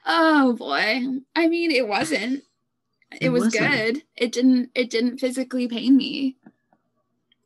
oh 0.08 0.54
boy. 0.54 1.02
I 1.36 1.46
mean, 1.48 1.70
it 1.70 1.86
wasn't. 1.86 2.42
It, 3.12 3.24
It 3.24 3.28
was 3.30 3.44
wasn't. 3.44 3.70
good. 3.70 4.02
It 4.16 4.32
didn't 4.32 4.70
it 4.74 4.90
didn't 4.90 5.18
physically 5.18 5.68
pain 5.68 5.96
me. 5.96 6.36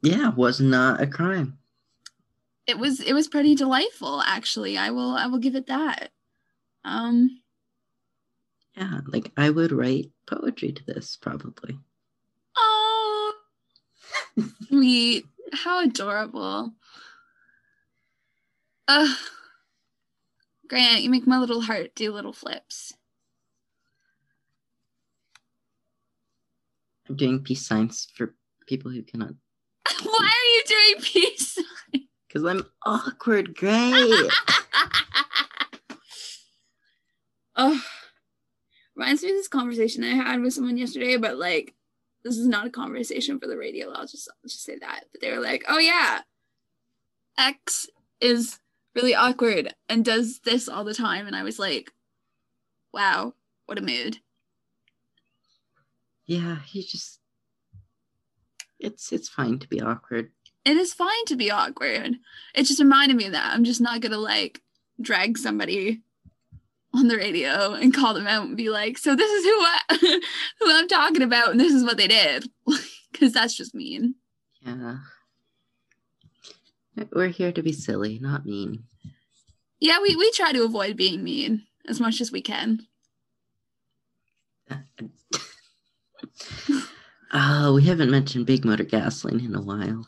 yeah, 0.02 0.30
was 0.30 0.60
not 0.60 1.00
a 1.00 1.06
crime. 1.06 1.58
It 2.66 2.78
was 2.78 3.00
it 3.00 3.12
was 3.12 3.28
pretty 3.28 3.54
delightful 3.54 4.22
actually. 4.22 4.78
I 4.78 4.90
will 4.90 5.14
I 5.16 5.26
will 5.26 5.38
give 5.38 5.54
it 5.56 5.66
that. 5.66 6.10
Um 6.84 7.40
Yeah, 8.76 9.00
like 9.06 9.32
I 9.36 9.50
would 9.50 9.72
write 9.72 10.10
poetry 10.26 10.72
to 10.72 10.84
this 10.86 11.16
probably. 11.16 11.78
oh 12.56 13.34
sweet. 14.68 15.24
How 15.52 15.82
adorable. 15.84 16.72
Ugh. 18.88 19.16
Grant, 20.68 21.02
you 21.02 21.10
make 21.10 21.26
my 21.26 21.38
little 21.38 21.60
heart 21.60 21.94
do 21.94 22.12
little 22.12 22.32
flips. 22.32 22.94
I'm 27.08 27.16
doing 27.16 27.42
peace 27.42 27.66
signs 27.66 28.08
for 28.14 28.34
people 28.66 28.90
who 28.90 29.02
cannot 29.02 29.32
Why 30.02 30.32
are 30.32 30.48
you 30.54 30.62
doing 30.66 31.02
peace? 31.02 31.54
Signs? 31.54 31.66
Because 32.32 32.46
I'm 32.46 32.64
awkward, 32.86 33.54
great. 33.54 33.74
oh, 37.56 37.82
reminds 38.96 39.22
me 39.22 39.28
of 39.28 39.36
this 39.36 39.48
conversation 39.48 40.02
I 40.02 40.14
had 40.14 40.40
with 40.40 40.54
someone 40.54 40.78
yesterday, 40.78 41.18
but 41.18 41.36
like, 41.36 41.74
this 42.24 42.38
is 42.38 42.46
not 42.46 42.66
a 42.66 42.70
conversation 42.70 43.38
for 43.38 43.48
the 43.48 43.58
radio. 43.58 43.90
I'll 43.90 44.06
just, 44.06 44.30
I'll 44.30 44.48
just 44.48 44.64
say 44.64 44.78
that. 44.78 45.04
But 45.12 45.20
they 45.20 45.30
were 45.30 45.42
like, 45.42 45.64
"Oh 45.68 45.76
yeah, 45.78 46.22
X 47.36 47.86
is 48.22 48.58
really 48.94 49.14
awkward 49.14 49.74
and 49.88 50.04
does 50.04 50.40
this 50.40 50.68
all 50.68 50.84
the 50.84 50.94
time," 50.94 51.26
and 51.26 51.36
I 51.36 51.42
was 51.42 51.58
like, 51.58 51.92
"Wow, 52.92 53.34
what 53.66 53.78
a 53.78 53.82
mood." 53.82 54.18
yeah, 56.26 56.58
he 56.64 56.82
just 56.82 57.20
it's 58.78 59.12
it's 59.12 59.28
fine 59.28 59.58
to 59.60 59.68
be 59.68 59.80
awkward. 59.80 60.30
It 60.64 60.76
is 60.76 60.94
fine 60.94 61.24
to 61.26 61.36
be 61.36 61.50
awkward. 61.50 62.16
It 62.54 62.64
just 62.64 62.80
reminded 62.80 63.16
me 63.16 63.26
of 63.26 63.32
that 63.32 63.52
I'm 63.52 63.64
just 63.64 63.80
not 63.80 64.00
gonna 64.00 64.18
like 64.18 64.60
drag 65.00 65.38
somebody 65.38 66.02
on 66.94 67.08
the 67.08 67.16
radio 67.16 67.72
and 67.72 67.94
call 67.94 68.14
them 68.14 68.26
out 68.26 68.46
and 68.46 68.56
be 68.56 68.70
like, 68.70 68.98
"So 68.98 69.14
this 69.14 69.30
is 69.30 69.44
who 69.44 69.50
I, 69.50 69.80
who 70.60 70.70
I'm 70.70 70.88
talking 70.88 71.22
about, 71.22 71.50
and 71.50 71.60
this 71.60 71.72
is 71.72 71.84
what 71.84 71.96
they 71.96 72.08
did," 72.08 72.48
because 73.12 73.32
that's 73.32 73.54
just 73.54 73.74
mean. 73.74 74.14
Yeah. 74.60 74.98
We're 77.12 77.28
here 77.28 77.52
to 77.52 77.62
be 77.62 77.72
silly, 77.72 78.18
not 78.20 78.44
mean. 78.46 78.84
Yeah, 79.80 80.00
we 80.00 80.14
we 80.14 80.30
try 80.32 80.52
to 80.52 80.64
avoid 80.64 80.96
being 80.96 81.24
mean 81.24 81.64
as 81.88 82.00
much 82.00 82.20
as 82.20 82.30
we 82.32 82.42
can. 82.42 82.86
Oh, 87.34 87.74
we 87.76 87.84
haven't 87.84 88.10
mentioned 88.10 88.44
Big 88.44 88.62
Motor 88.62 88.84
Gasoline 88.84 89.40
in 89.40 89.54
a 89.54 89.62
while. 89.62 90.06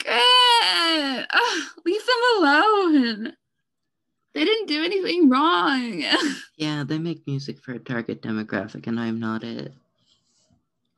Grant, 0.00 1.26
Ugh, 1.32 1.62
leave 1.84 2.06
them 2.06 2.38
alone. 2.38 3.32
They 4.34 4.44
didn't 4.44 4.68
do 4.68 4.84
anything 4.84 5.28
wrong. 5.28 6.04
Yeah, 6.56 6.84
they 6.84 6.98
make 6.98 7.26
music 7.26 7.58
for 7.60 7.72
a 7.72 7.78
target 7.80 8.22
demographic, 8.22 8.86
and 8.86 9.00
I'm 9.00 9.18
not 9.18 9.42
it. 9.42 9.74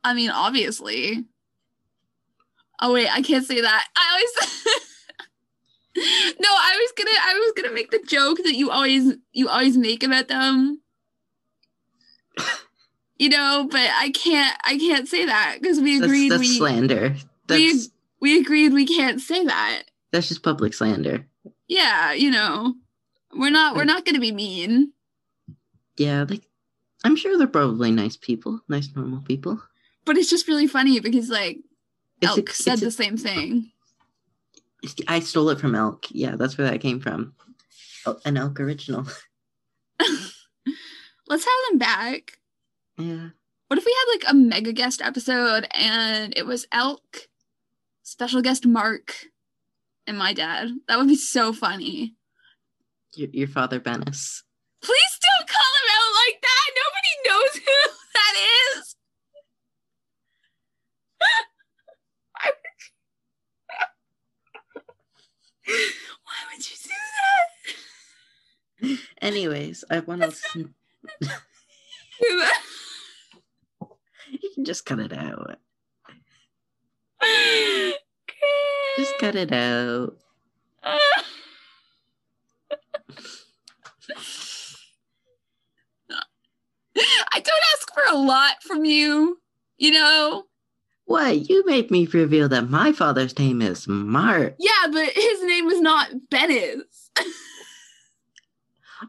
I 0.05 0.13
mean, 0.13 0.29
obviously. 0.29 1.25
Oh 2.79 2.93
wait, 2.93 3.09
I 3.11 3.21
can't 3.23 3.45
say 3.45 3.59
that. 3.59 3.87
I 3.95 4.11
always 4.13 4.63
No, 6.39 6.49
I 6.49 6.77
was 6.79 6.91
gonna 6.95 7.17
I 7.19 7.33
was 7.39 7.53
gonna 7.55 7.73
make 7.73 7.89
the 7.89 8.03
joke 8.05 8.37
that 8.43 8.53
you 8.53 8.69
always 8.69 9.13
you 9.31 9.49
always 9.49 9.77
make 9.77 10.03
about 10.03 10.27
them. 10.29 10.81
You 13.17 13.29
know, 13.29 13.65
but 13.71 13.79
I 13.79 14.11
can't 14.11 14.57
I 14.65 14.77
can't 14.77 15.07
say 15.07 15.25
that 15.25 15.59
because 15.61 15.79
we 15.79 16.03
agreed 16.03 16.31
that's 16.33 16.41
we 16.41 16.57
slander. 16.57 17.15
we 17.47 17.71
That's 17.71 17.89
we 18.19 18.37
agreed 18.41 18.73
we 18.73 18.85
can't 18.85 19.21
say 19.21 19.45
that. 19.45 19.83
that's 20.11 20.27
just 20.27 20.43
public 20.43 20.73
slander. 20.73 21.25
Yeah, 21.69 22.11
you 22.11 22.29
know. 22.29 22.73
We're 23.33 23.51
not 23.51 23.77
we're 23.77 23.85
not 23.85 24.03
gonna 24.03 24.19
be 24.19 24.33
mean. 24.33 24.91
Yeah, 25.95 26.25
like 26.27 26.43
I'm 27.05 27.15
sure 27.15 27.37
they're 27.37 27.47
probably 27.47 27.89
nice 27.91 28.17
people, 28.17 28.59
nice 28.67 28.89
normal 28.93 29.21
people. 29.21 29.61
But 30.05 30.17
it's 30.17 30.29
just 30.29 30.47
really 30.47 30.67
funny 30.67 30.99
because 30.99 31.29
like 31.29 31.57
It's 32.21 32.31
a- 32.31 32.35
Elk 32.39 32.49
said 32.49 32.77
a- 32.77 32.85
the 32.85 32.91
same 32.91 33.17
thing. 33.17 33.71
I 35.07 35.19
stole 35.19 35.49
it 35.49 35.59
from 35.59 35.73
Elk. 35.73 36.05
Yeah, 36.11 36.35
that's 36.35 36.57
where 36.57 36.69
that 36.69 36.79
came 36.81 36.99
from. 36.99 37.33
Oh, 38.05 38.19
an 38.23 38.37
Elk 38.37 38.59
original. 38.59 39.07
Let's 41.27 41.43
have 41.43 41.69
them 41.69 41.79
back. 41.79 42.37
Yeah. 42.97 43.29
What 43.67 43.79
if 43.79 43.85
we 43.85 43.95
had 43.97 44.13
like 44.13 44.23
a 44.31 44.35
mega 44.35 44.71
guest 44.73 45.01
episode 45.01 45.67
and 45.71 46.37
it 46.37 46.45
was 46.45 46.67
Elk, 46.71 47.27
special 48.03 48.43
guest 48.43 48.67
Mark, 48.67 49.25
and 50.05 50.19
my 50.19 50.33
dad? 50.33 50.69
That 50.87 50.99
would 50.99 51.07
be 51.07 51.15
so 51.15 51.51
funny. 51.51 52.13
Your, 53.15 53.29
your 53.31 53.47
father 53.47 53.79
Bennis. 53.79 54.43
Please 54.83 55.19
don't 55.19 55.47
call 55.49 55.71
him 55.81 55.89
out 55.97 56.13
like 56.27 56.41
that. 56.43 56.69
Nobody 56.77 57.13
knows 57.25 57.55
who 57.65 57.89
that 58.13 58.35
is. 58.77 58.95
Why 62.33 62.45
would 62.45 62.55
you... 62.79 62.91
Why 65.67 66.39
would 66.51 66.69
you 66.69 66.75
do 66.83 66.89
that? 68.89 68.99
Anyways, 69.21 69.83
I 69.89 69.99
want 69.99 70.21
to 70.21 70.27
listen. 70.27 70.75
You 74.29 74.49
can 74.53 74.65
just 74.65 74.85
cut 74.85 74.99
it 74.99 75.13
out. 75.13 75.57
Just 78.97 79.17
cut 79.19 79.35
it 79.35 79.51
out. 79.51 80.17
I 87.33 87.39
don't 87.39 87.63
ask 87.73 87.93
for 87.93 88.03
a 88.09 88.15
lot 88.17 88.63
from 88.63 88.85
you, 88.85 89.41
you 89.77 89.91
know? 89.91 90.45
What? 91.05 91.49
You 91.49 91.65
made 91.65 91.91
me 91.91 92.07
reveal 92.07 92.49
that 92.49 92.69
my 92.69 92.91
father's 92.91 93.37
name 93.37 93.61
is 93.61 93.87
Mark. 93.87 94.55
Yeah, 94.59 94.87
but 94.91 95.09
his 95.09 95.43
name 95.43 95.65
was 95.65 95.79
not 95.79 96.09
Bennis. 96.31 97.09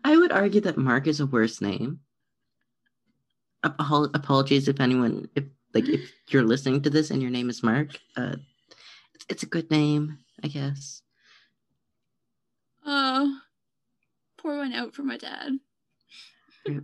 I 0.05 0.17
would 0.17 0.33
argue 0.33 0.61
that 0.63 0.77
Mark 0.77 1.07
is 1.07 1.21
a 1.21 1.27
worse 1.27 1.61
name. 1.61 2.01
Apol- 3.63 4.11
apologies 4.15 4.69
if 4.69 4.81
anyone, 4.81 5.29
if 5.35 5.45
like 5.75 5.89
if 5.89 6.11
you're 6.31 6.45
listening 6.45 6.83
to 6.83 6.91
this 6.91 7.11
and 7.11 7.23
your 7.23 7.31
name 7.31 7.49
is 7.51 7.63
Mark. 7.63 7.99
Uh, 8.17 8.37
it's, 9.15 9.27
it's 9.29 9.43
a 9.43 9.47
good 9.47 9.71
name, 9.71 10.19
I 10.43 10.49
guess. 10.49 11.03
Oh, 12.85 13.39
pour 14.37 14.59
one 14.59 14.73
out 14.75 14.95
for 14.95 15.03
my 15.03 15.17
dad. 15.17 15.59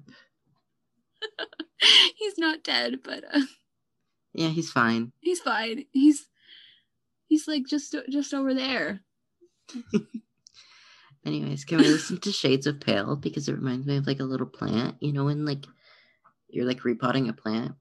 He's 2.17 2.39
not 2.39 2.63
dead, 2.65 3.01
but 3.05 3.25
uh, 3.33 3.43
Yeah, 4.35 4.49
he's 4.49 4.71
fine. 4.71 5.13
he's 5.21 5.41
fine. 5.41 5.85
He's 5.93 6.27
he's 7.29 7.47
like 7.49 7.67
just 7.67 7.95
just 8.11 8.33
over 8.35 8.55
there. 8.55 9.01
Anyways, 11.25 11.65
can 11.65 11.79
we 11.79 11.85
listen 11.85 12.19
to 12.19 12.33
Shades 12.33 12.67
of 12.67 12.81
Pale 12.81 13.17
because 13.17 13.49
it 13.49 13.55
reminds 13.55 13.87
me 13.87 13.97
of 13.97 14.07
like 14.07 14.19
a 14.21 14.25
little 14.25 14.47
plant. 14.47 14.97
You 15.01 15.13
know, 15.13 15.25
when 15.27 15.45
like 15.45 15.65
you're 16.49 16.67
like 16.67 16.85
repotting 16.85 17.29
a 17.29 17.33
plant, 17.33 17.73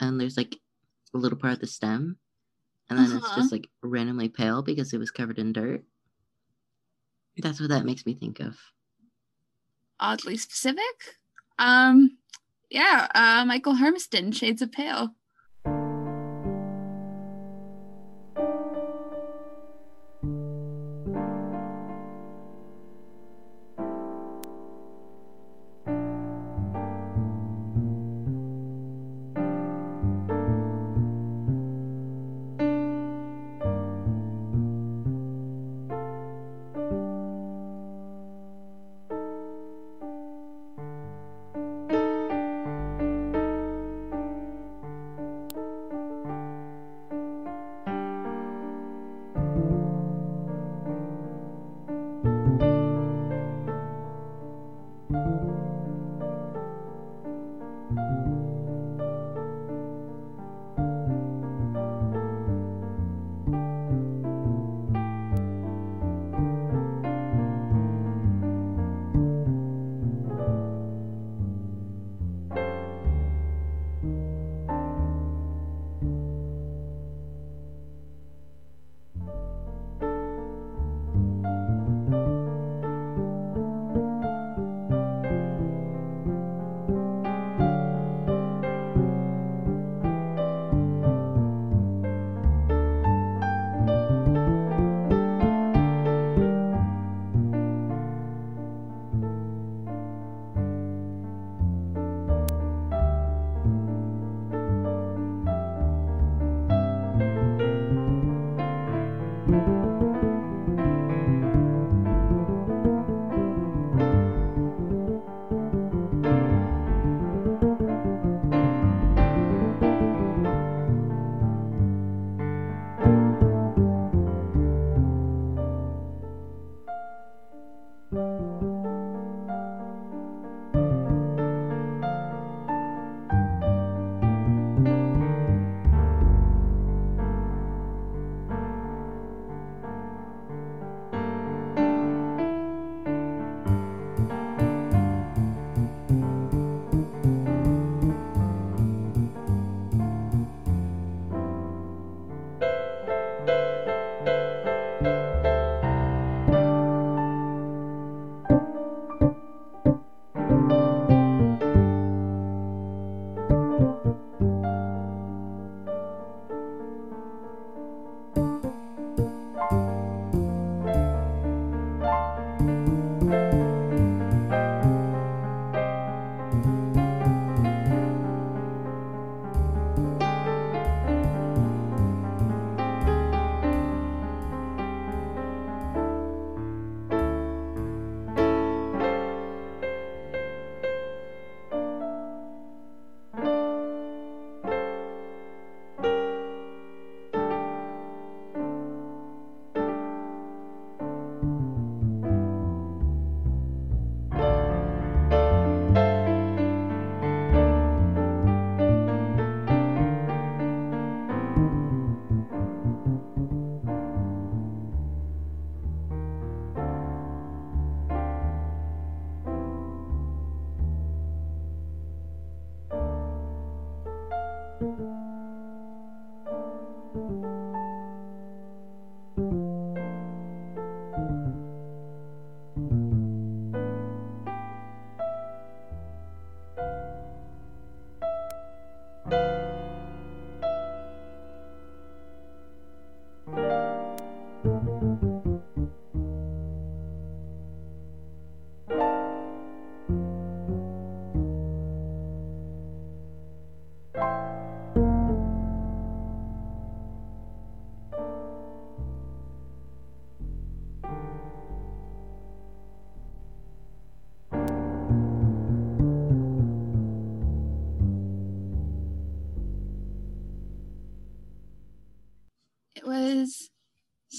and 0.00 0.18
there's 0.20 0.36
like 0.38 0.56
a 1.14 1.18
little 1.18 1.36
part 1.38 1.52
of 1.54 1.60
the 1.60 1.66
stem, 1.66 2.16
and 2.88 2.98
then 2.98 3.16
it's 3.16 3.26
Uh-huh. 3.26 3.36
just 3.40 3.52
like 3.52 3.68
randomly 3.82 4.28
pale 4.30 4.62
because 4.62 4.92
it 4.94 4.98
was 4.98 5.10
covered 5.10 5.38
in 5.38 5.52
dirt. 5.52 5.84
That's 7.36 7.60
what 7.60 7.68
that 7.68 7.84
makes 7.84 8.06
me 8.06 8.14
think 8.14 8.40
of. 8.40 8.56
Oddly 10.00 10.36
specific. 10.38 11.18
Um, 11.58 12.16
yeah. 12.70 13.06
Uh, 13.14 13.44
Michael 13.44 13.74
Hermiston, 13.74 14.32
Shades 14.32 14.62
of 14.62 14.72
Pale. 14.72 15.14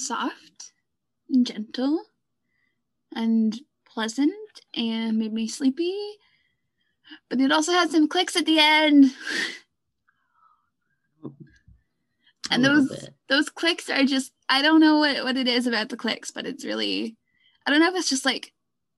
Soft 0.09 0.71
and 1.29 1.45
gentle 1.45 2.03
and 3.15 3.59
pleasant 3.85 4.33
and 4.73 5.19
made 5.19 5.31
me 5.31 5.47
sleepy. 5.47 5.95
But 7.29 7.39
it 7.39 7.51
also 7.51 7.71
had 7.71 7.91
some 7.91 8.07
clicks 8.07 8.35
at 8.35 8.47
the 8.47 8.57
end. 8.59 9.13
And 12.51 12.65
those 12.65 12.89
bit. 12.89 13.13
those 13.27 13.49
clicks 13.49 13.91
are 13.91 14.03
just 14.03 14.31
I 14.49 14.63
don't 14.63 14.79
know 14.79 14.97
what, 14.97 15.23
what 15.23 15.37
it 15.37 15.47
is 15.47 15.67
about 15.67 15.89
the 15.89 15.97
clicks, 15.97 16.31
but 16.31 16.47
it's 16.47 16.65
really 16.65 17.15
I 17.67 17.69
don't 17.69 17.79
know 17.79 17.89
if 17.89 17.95
it's 17.95 18.09
just 18.09 18.25
like 18.25 18.53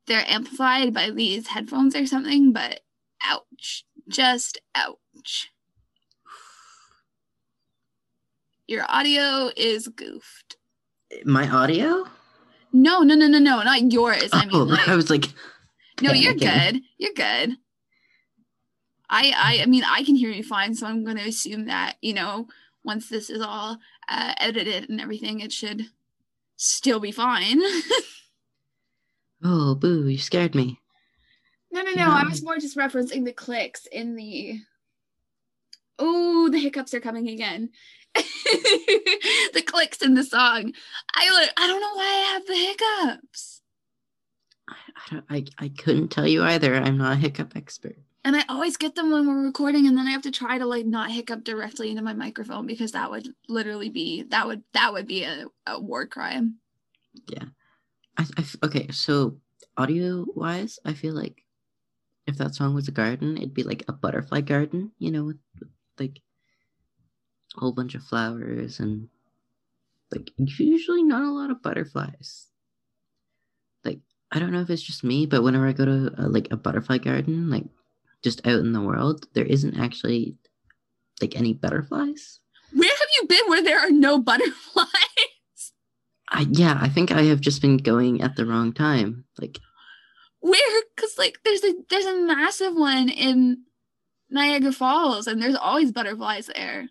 they're 0.07 0.23
amplified 0.25 0.93
by 0.93 1.09
these 1.09 1.47
headphones 1.47 1.93
or 1.93 2.05
something, 2.05 2.53
but 2.53 2.79
ouch. 3.21 3.83
Just 4.07 4.61
ouch. 4.73 5.49
Your 8.65 8.85
audio 8.87 9.51
is 9.57 9.89
goofed. 9.89 10.55
My 11.25 11.49
audio? 11.49 12.05
No, 12.73 13.01
no, 13.01 13.15
no, 13.15 13.27
no, 13.27 13.39
no, 13.39 13.63
not 13.63 13.91
yours. 13.91 14.29
I 14.31 14.45
mean, 14.45 14.55
oh, 14.55 14.63
like, 14.63 14.87
I 14.87 14.95
was 14.95 15.09
like, 15.09 15.25
no, 16.01 16.13
you're 16.13 16.33
good. 16.33 16.81
You're 16.97 17.13
good. 17.13 17.57
I, 19.09 19.33
I, 19.35 19.63
I 19.63 19.65
mean, 19.65 19.83
I 19.83 20.03
can 20.03 20.15
hear 20.15 20.29
you 20.29 20.43
fine, 20.43 20.73
so 20.73 20.87
I'm 20.87 21.03
going 21.03 21.17
to 21.17 21.27
assume 21.27 21.65
that 21.65 21.97
you 22.01 22.13
know, 22.13 22.47
once 22.83 23.09
this 23.09 23.29
is 23.29 23.41
all 23.41 23.77
uh, 24.09 24.33
edited 24.37 24.89
and 24.89 25.01
everything, 25.01 25.41
it 25.41 25.51
should 25.51 25.87
still 26.55 26.99
be 26.99 27.11
fine. 27.11 27.59
oh, 29.43 29.75
boo, 29.75 30.07
you 30.07 30.17
scared 30.17 30.55
me. 30.55 30.79
no, 31.71 31.81
no, 31.81 31.91
no. 31.91 32.09
I 32.09 32.23
was 32.23 32.41
more 32.41 32.57
just 32.57 32.77
referencing 32.77 33.25
the 33.25 33.33
clicks 33.33 33.85
in 33.85 34.15
the. 34.15 34.59
Oh, 35.99 36.49
the 36.49 36.59
hiccups 36.59 36.93
are 36.93 37.01
coming 37.01 37.29
again. 37.29 37.69
the 39.53 39.63
clicks 39.65 40.01
in 40.01 40.13
the 40.13 40.23
song. 40.23 40.73
I, 41.15 41.49
I 41.57 41.67
don't 41.67 41.81
know 41.81 41.95
why 41.95 42.03
I 42.03 42.33
have 42.33 42.45
the 42.45 42.55
hiccups. 42.55 43.61
I, 44.69 44.75
I, 44.95 45.13
don't, 45.13 45.25
I, 45.29 45.65
I 45.65 45.69
couldn't 45.69 46.09
tell 46.09 46.27
you 46.27 46.43
either. 46.43 46.75
I'm 46.75 46.97
not 46.97 47.13
a 47.13 47.19
hiccup 47.19 47.55
expert. 47.55 47.97
And 48.23 48.35
I 48.35 48.43
always 48.49 48.77
get 48.77 48.93
them 48.93 49.11
when 49.11 49.27
we're 49.27 49.45
recording, 49.45 49.87
and 49.87 49.97
then 49.97 50.05
I 50.05 50.11
have 50.11 50.21
to 50.23 50.31
try 50.31 50.59
to 50.59 50.65
like 50.65 50.85
not 50.85 51.09
hiccup 51.09 51.43
directly 51.43 51.89
into 51.89 52.03
my 52.03 52.13
microphone 52.13 52.67
because 52.67 52.91
that 52.91 53.09
would 53.09 53.29
literally 53.49 53.89
be 53.89 54.23
that 54.23 54.45
would 54.45 54.63
that 54.73 54.93
would 54.93 55.07
be 55.07 55.23
a, 55.23 55.45
a 55.65 55.79
war 55.79 56.05
crime. 56.05 56.57
Yeah. 57.27 57.45
I, 58.17 58.25
I 58.37 58.45
okay, 58.65 58.89
so 58.91 59.37
audio 59.75 60.25
wise, 60.35 60.77
I 60.85 60.93
feel 60.93 61.15
like 61.15 61.43
if 62.27 62.37
that 62.37 62.53
song 62.53 62.75
was 62.75 62.87
a 62.87 62.91
garden, 62.91 63.37
it'd 63.37 63.53
be 63.53 63.63
like 63.63 63.83
a 63.87 63.93
butterfly 63.93 64.41
garden, 64.41 64.91
you 64.99 65.11
know, 65.11 65.23
with, 65.23 65.39
with 65.59 65.69
like 65.97 66.21
a 67.55 67.59
whole 67.59 67.71
bunch 67.71 67.95
of 67.95 68.03
flowers 68.03 68.79
and 68.79 69.09
like 70.11 70.31
usually 70.37 71.03
not 71.03 71.23
a 71.23 71.31
lot 71.31 71.51
of 71.51 71.61
butterflies. 71.61 72.47
Like 73.83 73.99
I 74.31 74.39
don't 74.39 74.51
know 74.51 74.61
if 74.61 74.69
it's 74.69 74.81
just 74.81 75.03
me, 75.03 75.25
but 75.25 75.43
whenever 75.43 75.67
I 75.67 75.73
go 75.73 75.85
to 75.85 76.13
a, 76.17 76.27
like 76.27 76.47
a 76.51 76.57
butterfly 76.57 76.97
garden, 76.99 77.49
like 77.49 77.65
just 78.23 78.45
out 78.45 78.59
in 78.59 78.73
the 78.73 78.81
world, 78.81 79.27
there 79.33 79.45
isn't 79.45 79.79
actually 79.79 80.35
like 81.21 81.35
any 81.35 81.53
butterflies. 81.53 82.39
Where 82.73 82.89
have 82.89 83.07
you 83.21 83.27
been 83.27 83.45
where 83.47 83.63
there 83.63 83.79
are 83.79 83.91
no 83.91 84.19
butterflies? 84.19 84.87
I 86.29 86.47
yeah, 86.49 86.77
I 86.81 86.87
think 86.87 87.11
I 87.11 87.23
have 87.23 87.41
just 87.41 87.61
been 87.61 87.77
going 87.77 88.21
at 88.21 88.35
the 88.35 88.45
wrong 88.45 88.73
time. 88.73 89.25
Like 89.39 89.59
Where? 90.39 90.81
Because 90.95 91.17
like 91.17 91.39
there's 91.43 91.63
a 91.63 91.73
there's 91.89 92.05
a 92.05 92.21
massive 92.21 92.75
one 92.75 93.09
in 93.09 93.63
Niagara 94.29 94.71
Falls, 94.71 95.27
and 95.27 95.41
there's 95.41 95.55
always 95.55 95.91
butterflies 95.91 96.47
there. 96.47 96.89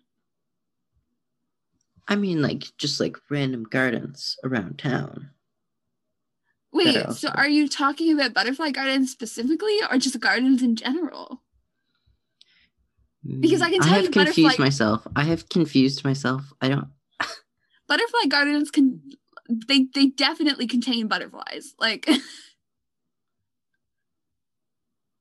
I 2.11 2.15
mean, 2.17 2.41
like 2.41 2.65
just 2.77 2.99
like 2.99 3.15
random 3.29 3.63
gardens 3.63 4.35
around 4.43 4.77
town. 4.79 5.29
Wait, 6.73 6.93
Better 6.93 7.13
so 7.13 7.29
are 7.29 7.47
you 7.49 7.67
talking 7.69 8.11
about 8.13 8.33
butterfly 8.33 8.71
gardens 8.71 9.11
specifically, 9.11 9.77
or 9.89 9.97
just 9.97 10.19
gardens 10.19 10.61
in 10.61 10.75
general? 10.75 11.41
Because 13.23 13.61
I 13.61 13.69
can 13.69 13.79
Mm, 13.81 13.83
tell 13.83 13.93
have 13.93 14.03
you 14.03 14.09
confused 14.09 14.35
butterfly- 14.57 14.65
myself. 14.65 15.07
I 15.15 15.23
have 15.23 15.47
confused 15.47 16.03
myself. 16.03 16.51
I 16.61 16.67
don't. 16.69 16.87
Butterfly 17.87 18.25
gardens 18.29 18.71
can 18.71 19.01
they 19.67 19.85
they 19.93 20.07
definitely 20.07 20.65
contain 20.67 21.07
butterflies. 21.07 21.75
Like 21.79 22.09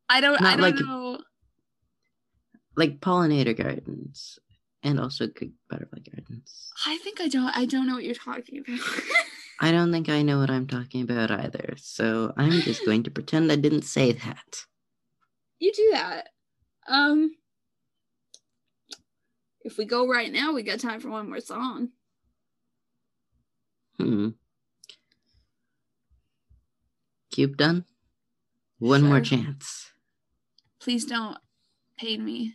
I 0.09 0.21
don't 0.21 0.41
I 0.43 0.53
don't 0.57 0.61
like- 0.63 0.75
know. 0.77 1.19
like 2.77 3.01
pollinator 3.01 3.57
gardens 3.57 4.39
and 4.83 4.99
also 5.01 5.27
good 5.27 5.53
butterfly 5.69 5.99
gardens. 6.01 6.71
I 6.87 6.99
think 6.99 7.21
I 7.21 7.29
don't 7.29 7.57
I 7.57 7.67
don't 7.67 7.87
know 7.87 7.95
what 7.95 8.05
you're 8.05 8.15
talking 8.15 8.59
about. 8.59 8.81
I 9.61 9.71
don't 9.73 9.93
think 9.93 10.09
I 10.09 10.23
know 10.23 10.39
what 10.39 10.51
I'm 10.51 10.67
talking 10.67 11.03
about 11.03 11.31
either. 11.31 11.75
So 11.77 12.33
I'm 12.37 12.63
just 12.63 12.85
going 12.87 13.03
to 13.03 13.11
pretend 13.11 13.53
I 13.53 13.57
didn't 13.57 13.83
say 13.83 14.13
that. 14.13 14.65
you 15.59 15.73
do 15.73 15.91
that. 15.93 16.29
Um 16.89 17.33
if 19.63 19.77
we 19.77 19.85
go 19.85 20.09
right 20.09 20.33
now, 20.33 20.53
we 20.55 20.63
got 20.63 20.81
time 20.81 21.01
for 21.01 21.11
one 21.11 21.29
more 21.29 21.41
song. 21.41 21.91
Hmm. 23.99 24.29
Cube 27.31 27.59
done. 27.59 27.85
One 28.79 29.03
more 29.03 29.21
chance. 29.21 29.91
Please 30.81 31.05
don't 31.05 31.37
pay 31.99 32.17
me. 32.17 32.55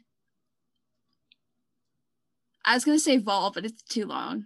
I 2.65 2.73
was 2.73 2.83
gonna 2.83 2.97
say 2.99 3.17
Vol, 3.17 3.51
but 3.51 3.63
it's 3.63 3.83
too 3.83 4.05
long. 4.05 4.45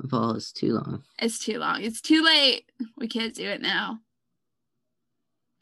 Vol 0.00 0.34
is 0.34 0.50
too 0.52 0.74
long. 0.74 1.04
It's 1.18 1.38
too 1.38 1.58
long. 1.58 1.82
It's 1.82 2.00
too 2.00 2.22
late. 2.22 2.70
We 2.98 3.06
can't 3.06 3.34
do 3.34 3.46
it 3.46 3.62
now. 3.62 4.00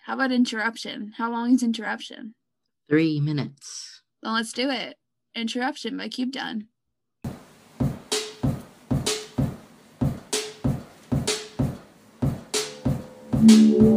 How 0.02 0.14
about 0.14 0.32
interruption? 0.32 1.12
How 1.16 1.30
long 1.30 1.54
is 1.54 1.62
interruption? 1.62 2.34
Three 2.88 3.20
minutes. 3.20 4.02
Then 4.22 4.32
let's 4.34 4.52
do 4.52 4.70
it. 4.70 4.96
Interruption 5.34 5.96
by 5.96 6.08
Cube 6.08 6.32
Done. 6.32 6.68
Mm-hmm. 13.46 13.93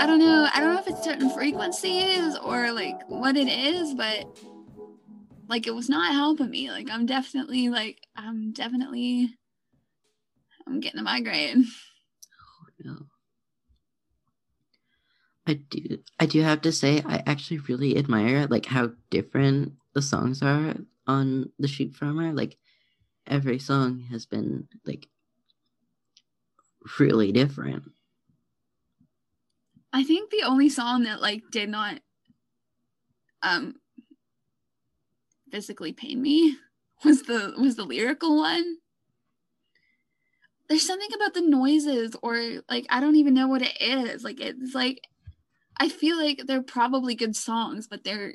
I 0.00 0.06
don't 0.06 0.18
know. 0.18 0.48
I 0.50 0.60
don't 0.60 0.72
know 0.72 0.80
if 0.80 0.88
it's 0.88 1.04
certain 1.04 1.28
frequencies 1.28 2.34
or 2.38 2.72
like 2.72 3.06
what 3.08 3.36
it 3.36 3.48
is, 3.48 3.92
but 3.94 4.34
like 5.46 5.66
it 5.66 5.74
was 5.74 5.90
not 5.90 6.14
helping 6.14 6.48
me. 6.48 6.70
Like 6.70 6.88
I'm 6.90 7.04
definitely 7.04 7.68
like 7.68 8.00
I'm 8.16 8.52
definitely 8.52 9.36
I'm 10.66 10.80
getting 10.80 11.00
a 11.00 11.02
migraine. 11.02 11.66
Oh 12.42 12.66
No. 12.82 12.96
I 15.46 15.54
do 15.68 15.98
I 16.18 16.24
do 16.24 16.40
have 16.40 16.62
to 16.62 16.72
say 16.72 17.02
I 17.04 17.22
actually 17.26 17.58
really 17.58 17.98
admire 17.98 18.46
like 18.46 18.64
how 18.64 18.92
different 19.10 19.74
the 19.92 20.00
songs 20.00 20.40
are 20.40 20.76
on 21.06 21.52
the 21.58 21.68
Sheep 21.68 21.94
Farmer. 21.94 22.32
Like 22.32 22.56
every 23.26 23.58
song 23.58 24.06
has 24.10 24.24
been 24.24 24.66
like 24.86 25.08
really 26.98 27.32
different. 27.32 27.92
I 29.92 30.04
think 30.04 30.30
the 30.30 30.42
only 30.44 30.68
song 30.68 31.04
that 31.04 31.20
like 31.20 31.42
did 31.50 31.68
not 31.68 32.00
um 33.42 33.74
physically 35.50 35.92
pain 35.92 36.20
me 36.22 36.56
was 37.04 37.22
the 37.22 37.54
was 37.58 37.76
the 37.76 37.84
lyrical 37.84 38.36
one. 38.36 38.76
There's 40.68 40.86
something 40.86 41.10
about 41.14 41.34
the 41.34 41.40
noises 41.40 42.14
or 42.22 42.62
like 42.68 42.86
I 42.90 43.00
don't 43.00 43.16
even 43.16 43.34
know 43.34 43.48
what 43.48 43.62
it 43.62 43.76
is. 43.80 44.22
Like 44.22 44.40
it's 44.40 44.74
like 44.74 45.00
I 45.78 45.88
feel 45.88 46.16
like 46.16 46.42
they're 46.46 46.62
probably 46.62 47.14
good 47.14 47.34
songs, 47.34 47.88
but 47.88 48.04
they're 48.04 48.34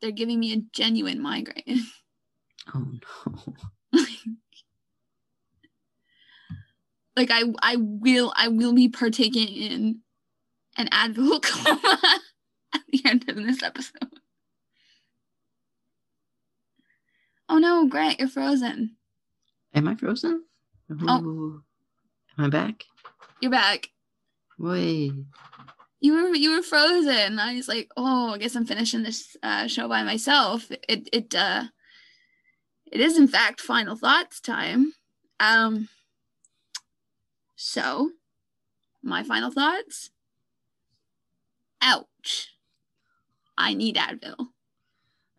they're 0.00 0.12
giving 0.12 0.40
me 0.40 0.52
a 0.52 0.62
genuine 0.72 1.20
migraine. 1.20 1.82
Oh 2.74 2.86
no. 3.94 4.00
like 7.18 7.30
I 7.32 7.42
I 7.60 7.76
will 7.76 8.32
I 8.36 8.46
will 8.48 8.72
be 8.72 8.88
partaking 8.88 9.48
in 9.48 10.00
an 10.76 10.88
Advil 10.88 11.42
coma 11.42 11.98
at 12.72 12.80
the 12.88 13.02
end 13.04 13.28
of 13.28 13.36
this 13.36 13.62
episode. 13.62 14.20
Oh 17.48 17.58
no, 17.58 17.88
Grant, 17.88 18.20
you're 18.20 18.28
frozen. 18.28 18.96
Am 19.74 19.88
I 19.88 19.96
frozen? 19.96 20.44
Oh. 21.08 21.60
Am 22.38 22.44
I 22.44 22.48
back? 22.48 22.84
You're 23.40 23.50
back. 23.50 23.88
Wait. 24.56 25.12
You 26.00 26.12
were 26.12 26.34
you 26.36 26.54
were 26.54 26.62
frozen. 26.62 27.40
I 27.40 27.54
was 27.54 27.66
like, 27.66 27.90
oh, 27.96 28.34
I 28.34 28.38
guess 28.38 28.54
I'm 28.54 28.64
finishing 28.64 29.02
this 29.02 29.36
uh, 29.42 29.66
show 29.66 29.88
by 29.88 30.04
myself. 30.04 30.70
It 30.88 31.08
it 31.12 31.34
uh 31.34 31.64
it 32.92 33.00
is 33.00 33.18
in 33.18 33.26
fact 33.26 33.60
final 33.60 33.96
thoughts 33.96 34.40
time. 34.40 34.92
Um 35.40 35.88
so 37.58 38.12
my 39.02 39.24
final 39.24 39.50
thoughts. 39.50 40.10
Ouch. 41.82 42.54
I 43.56 43.74
need 43.74 43.96
Advil. 43.96 44.36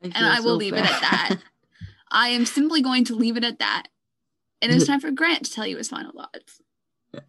I 0.03 0.11
And 0.13 0.15
I 0.17 0.41
will 0.41 0.55
so 0.55 0.55
leave 0.55 0.73
it 0.73 0.85
at 0.85 1.01
that. 1.01 1.37
I 2.11 2.29
am 2.29 2.45
simply 2.45 2.81
going 2.81 3.05
to 3.05 3.15
leave 3.15 3.37
it 3.37 3.45
at 3.45 3.59
that. 3.59 3.87
And 4.61 4.73
it's 4.73 4.85
time 4.85 4.99
for 4.99 5.11
Grant 5.11 5.45
to 5.45 5.51
tell 5.53 5.65
you 5.65 5.77
his 5.77 5.87
final 5.87 6.11
thoughts. 6.11 6.61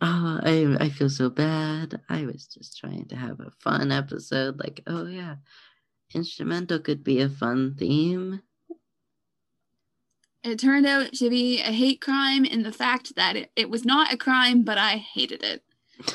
Oh, 0.01 0.41
I 0.43 0.76
I 0.80 0.88
feel 0.88 1.09
so 1.09 1.30
bad. 1.30 2.01
I 2.09 2.26
was 2.26 2.47
just 2.47 2.76
trying 2.76 3.07
to 3.07 3.16
have 3.16 3.38
a 3.38 3.53
fun 3.61 3.93
episode. 3.93 4.59
Like, 4.59 4.82
oh 4.88 5.07
yeah, 5.07 5.36
instrumental 6.12 6.80
could 6.80 7.05
be 7.05 7.20
a 7.20 7.28
fun 7.28 7.76
theme. 7.78 8.43
It 10.43 10.59
turned 10.59 10.86
out 10.86 11.12
to 11.14 11.28
be 11.28 11.61
a 11.61 11.70
hate 11.70 12.01
crime 12.01 12.45
in 12.45 12.62
the 12.62 12.72
fact 12.72 13.14
that 13.16 13.36
it, 13.36 13.51
it 13.57 13.68
was 13.68 13.84
not 13.84 14.12
a 14.12 14.16
crime, 14.16 14.62
but 14.62 14.78
I 14.78 14.97
hated 14.97 15.43
it. 15.43 15.62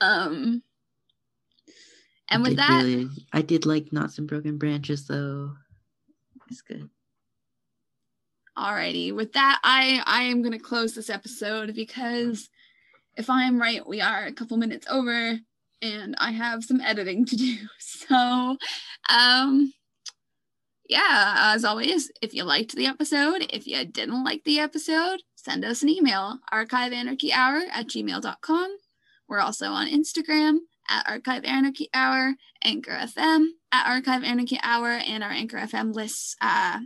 Um 0.00 0.64
and 2.28 2.42
with 2.42 2.56
that, 2.56 2.82
really, 2.82 3.08
I 3.32 3.42
did 3.42 3.66
like 3.66 3.92
knots 3.92 4.18
and 4.18 4.26
broken 4.26 4.56
branches 4.56 5.06
though. 5.06 5.52
It's 6.50 6.62
good. 6.62 6.88
Alrighty, 8.56 9.14
with 9.14 9.34
that, 9.34 9.60
I 9.62 10.02
I 10.06 10.24
am 10.24 10.42
gonna 10.42 10.58
close 10.58 10.94
this 10.94 11.10
episode 11.10 11.74
because 11.74 12.48
if 13.16 13.28
I 13.28 13.44
am 13.44 13.60
right, 13.60 13.86
we 13.86 14.00
are 14.00 14.24
a 14.24 14.32
couple 14.32 14.56
minutes 14.56 14.86
over, 14.90 15.38
and 15.82 16.14
I 16.18 16.30
have 16.32 16.64
some 16.64 16.80
editing 16.80 17.26
to 17.26 17.36
do. 17.36 17.56
So, 17.78 18.56
um, 19.08 19.72
yeah, 20.88 21.52
as 21.54 21.64
always, 21.64 22.10
if 22.20 22.34
you 22.34 22.44
liked 22.44 22.74
the 22.74 22.86
episode, 22.86 23.46
if 23.50 23.66
you 23.66 23.84
didn't 23.84 24.24
like 24.24 24.44
the 24.44 24.58
episode, 24.58 25.22
send 25.36 25.64
us 25.64 25.82
an 25.82 25.88
email 25.88 26.38
archiveanarchyhour 26.52 27.68
at 27.72 27.86
gmail.com. 27.88 28.76
We're 29.28 29.40
also 29.40 29.68
on 29.68 29.88
Instagram 29.88 30.58
at 30.88 31.08
Archive 31.08 31.44
Anarchy 31.44 31.88
Hour, 31.94 32.34
Anchor 32.62 32.92
FM 32.92 33.46
at 33.70 33.86
Archive 33.86 34.24
Anarchy 34.24 34.58
Hour, 34.62 34.88
and 34.88 35.22
our 35.22 35.30
Anchor 35.30 35.58
FM 35.58 35.94
lists 35.94 36.36
uh, 36.40 36.80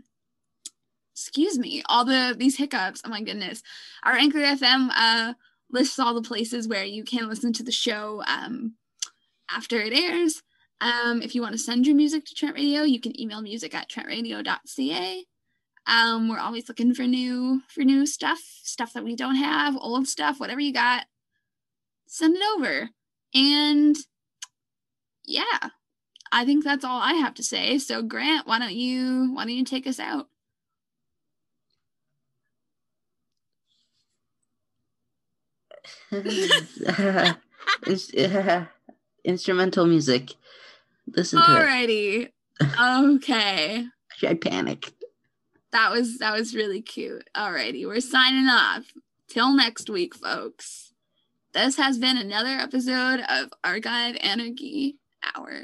excuse 1.17 1.59
me, 1.59 1.83
all 1.89 2.05
the 2.05 2.37
these 2.39 2.59
hiccups. 2.59 3.01
Oh 3.05 3.09
my 3.09 3.23
goodness. 3.23 3.63
Our 4.05 4.13
Anchor 4.13 4.39
FM 4.39 4.91
uh 4.95 5.33
lists 5.71 5.99
all 5.99 6.15
the 6.15 6.23
places 6.23 6.69
where 6.69 6.85
you 6.85 7.05
can 7.05 7.29
listen 7.29 7.53
to 7.55 7.63
the 7.63 7.73
show 7.73 8.23
um 8.27 8.75
after 9.51 9.81
it 9.81 9.95
airs. 9.95 10.43
Um 10.81 11.23
if 11.23 11.35
you 11.35 11.43
want 11.43 11.53
to 11.53 11.59
send 11.59 11.87
your 11.87 11.97
music 11.97 12.25
to 12.27 12.35
Trent 12.35 12.55
Radio, 12.57 12.83
you 12.83 13.01
can 13.01 13.19
email 13.21 13.43
music 13.43 13.75
at 13.75 13.89
trentradio.ca. 13.89 15.25
Um 15.87 16.29
we're 16.29 16.39
always 16.39 16.69
looking 16.69 16.95
for 16.95 17.03
new 17.05 17.63
for 17.69 17.83
new 17.83 18.07
stuff, 18.07 18.41
stuff 18.63 18.93
that 18.93 19.05
we 19.05 19.17
don't 19.17 19.37
have, 19.37 19.77
old 19.77 20.07
stuff, 20.09 20.41
whatever 20.41 20.61
you 20.61 20.73
got. 20.73 21.07
Send 22.07 22.37
it 22.37 22.43
over. 22.57 22.91
And 23.35 23.97
yeah, 25.25 25.71
I 26.33 26.45
think 26.45 26.65
that's 26.65 26.85
all 26.85 27.01
I 27.01 27.15
have 27.15 27.35
to 27.35 27.43
say. 27.43 27.79
So 27.79 28.03
Grant, 28.03 28.47
why 28.47 28.59
don't 28.59 28.75
you 28.75 29.33
why 29.35 29.45
don't 29.45 29.55
you 29.55 29.65
take 29.65 29.87
us 29.87 30.01
out? 30.01 30.29
Ins- 37.87 38.13
instrumental 39.25 39.87
music. 39.87 40.35
Listen 41.15 41.41
to 41.43 41.45
it. 41.45 42.31
Alrighty. 42.63 43.15
okay. 43.17 43.87
I 44.27 44.35
panicked. 44.35 44.93
That 45.73 45.91
was 45.91 46.19
that 46.19 46.33
was 46.33 46.55
really 46.55 46.81
cute. 46.81 47.29
Alrighty. 47.37 47.87
We're 47.87 48.01
signing 48.01 48.49
off. 48.49 48.93
Till 49.29 49.53
next 49.53 49.91
week, 49.91 50.15
folks. 50.15 50.93
This 51.53 51.77
has 51.77 51.99
been 51.99 52.17
another 52.17 52.51
episode 52.51 53.21
of 53.29 53.51
Archive 53.65 54.17
Anarchy 54.21 54.97
Hour. 55.35 55.63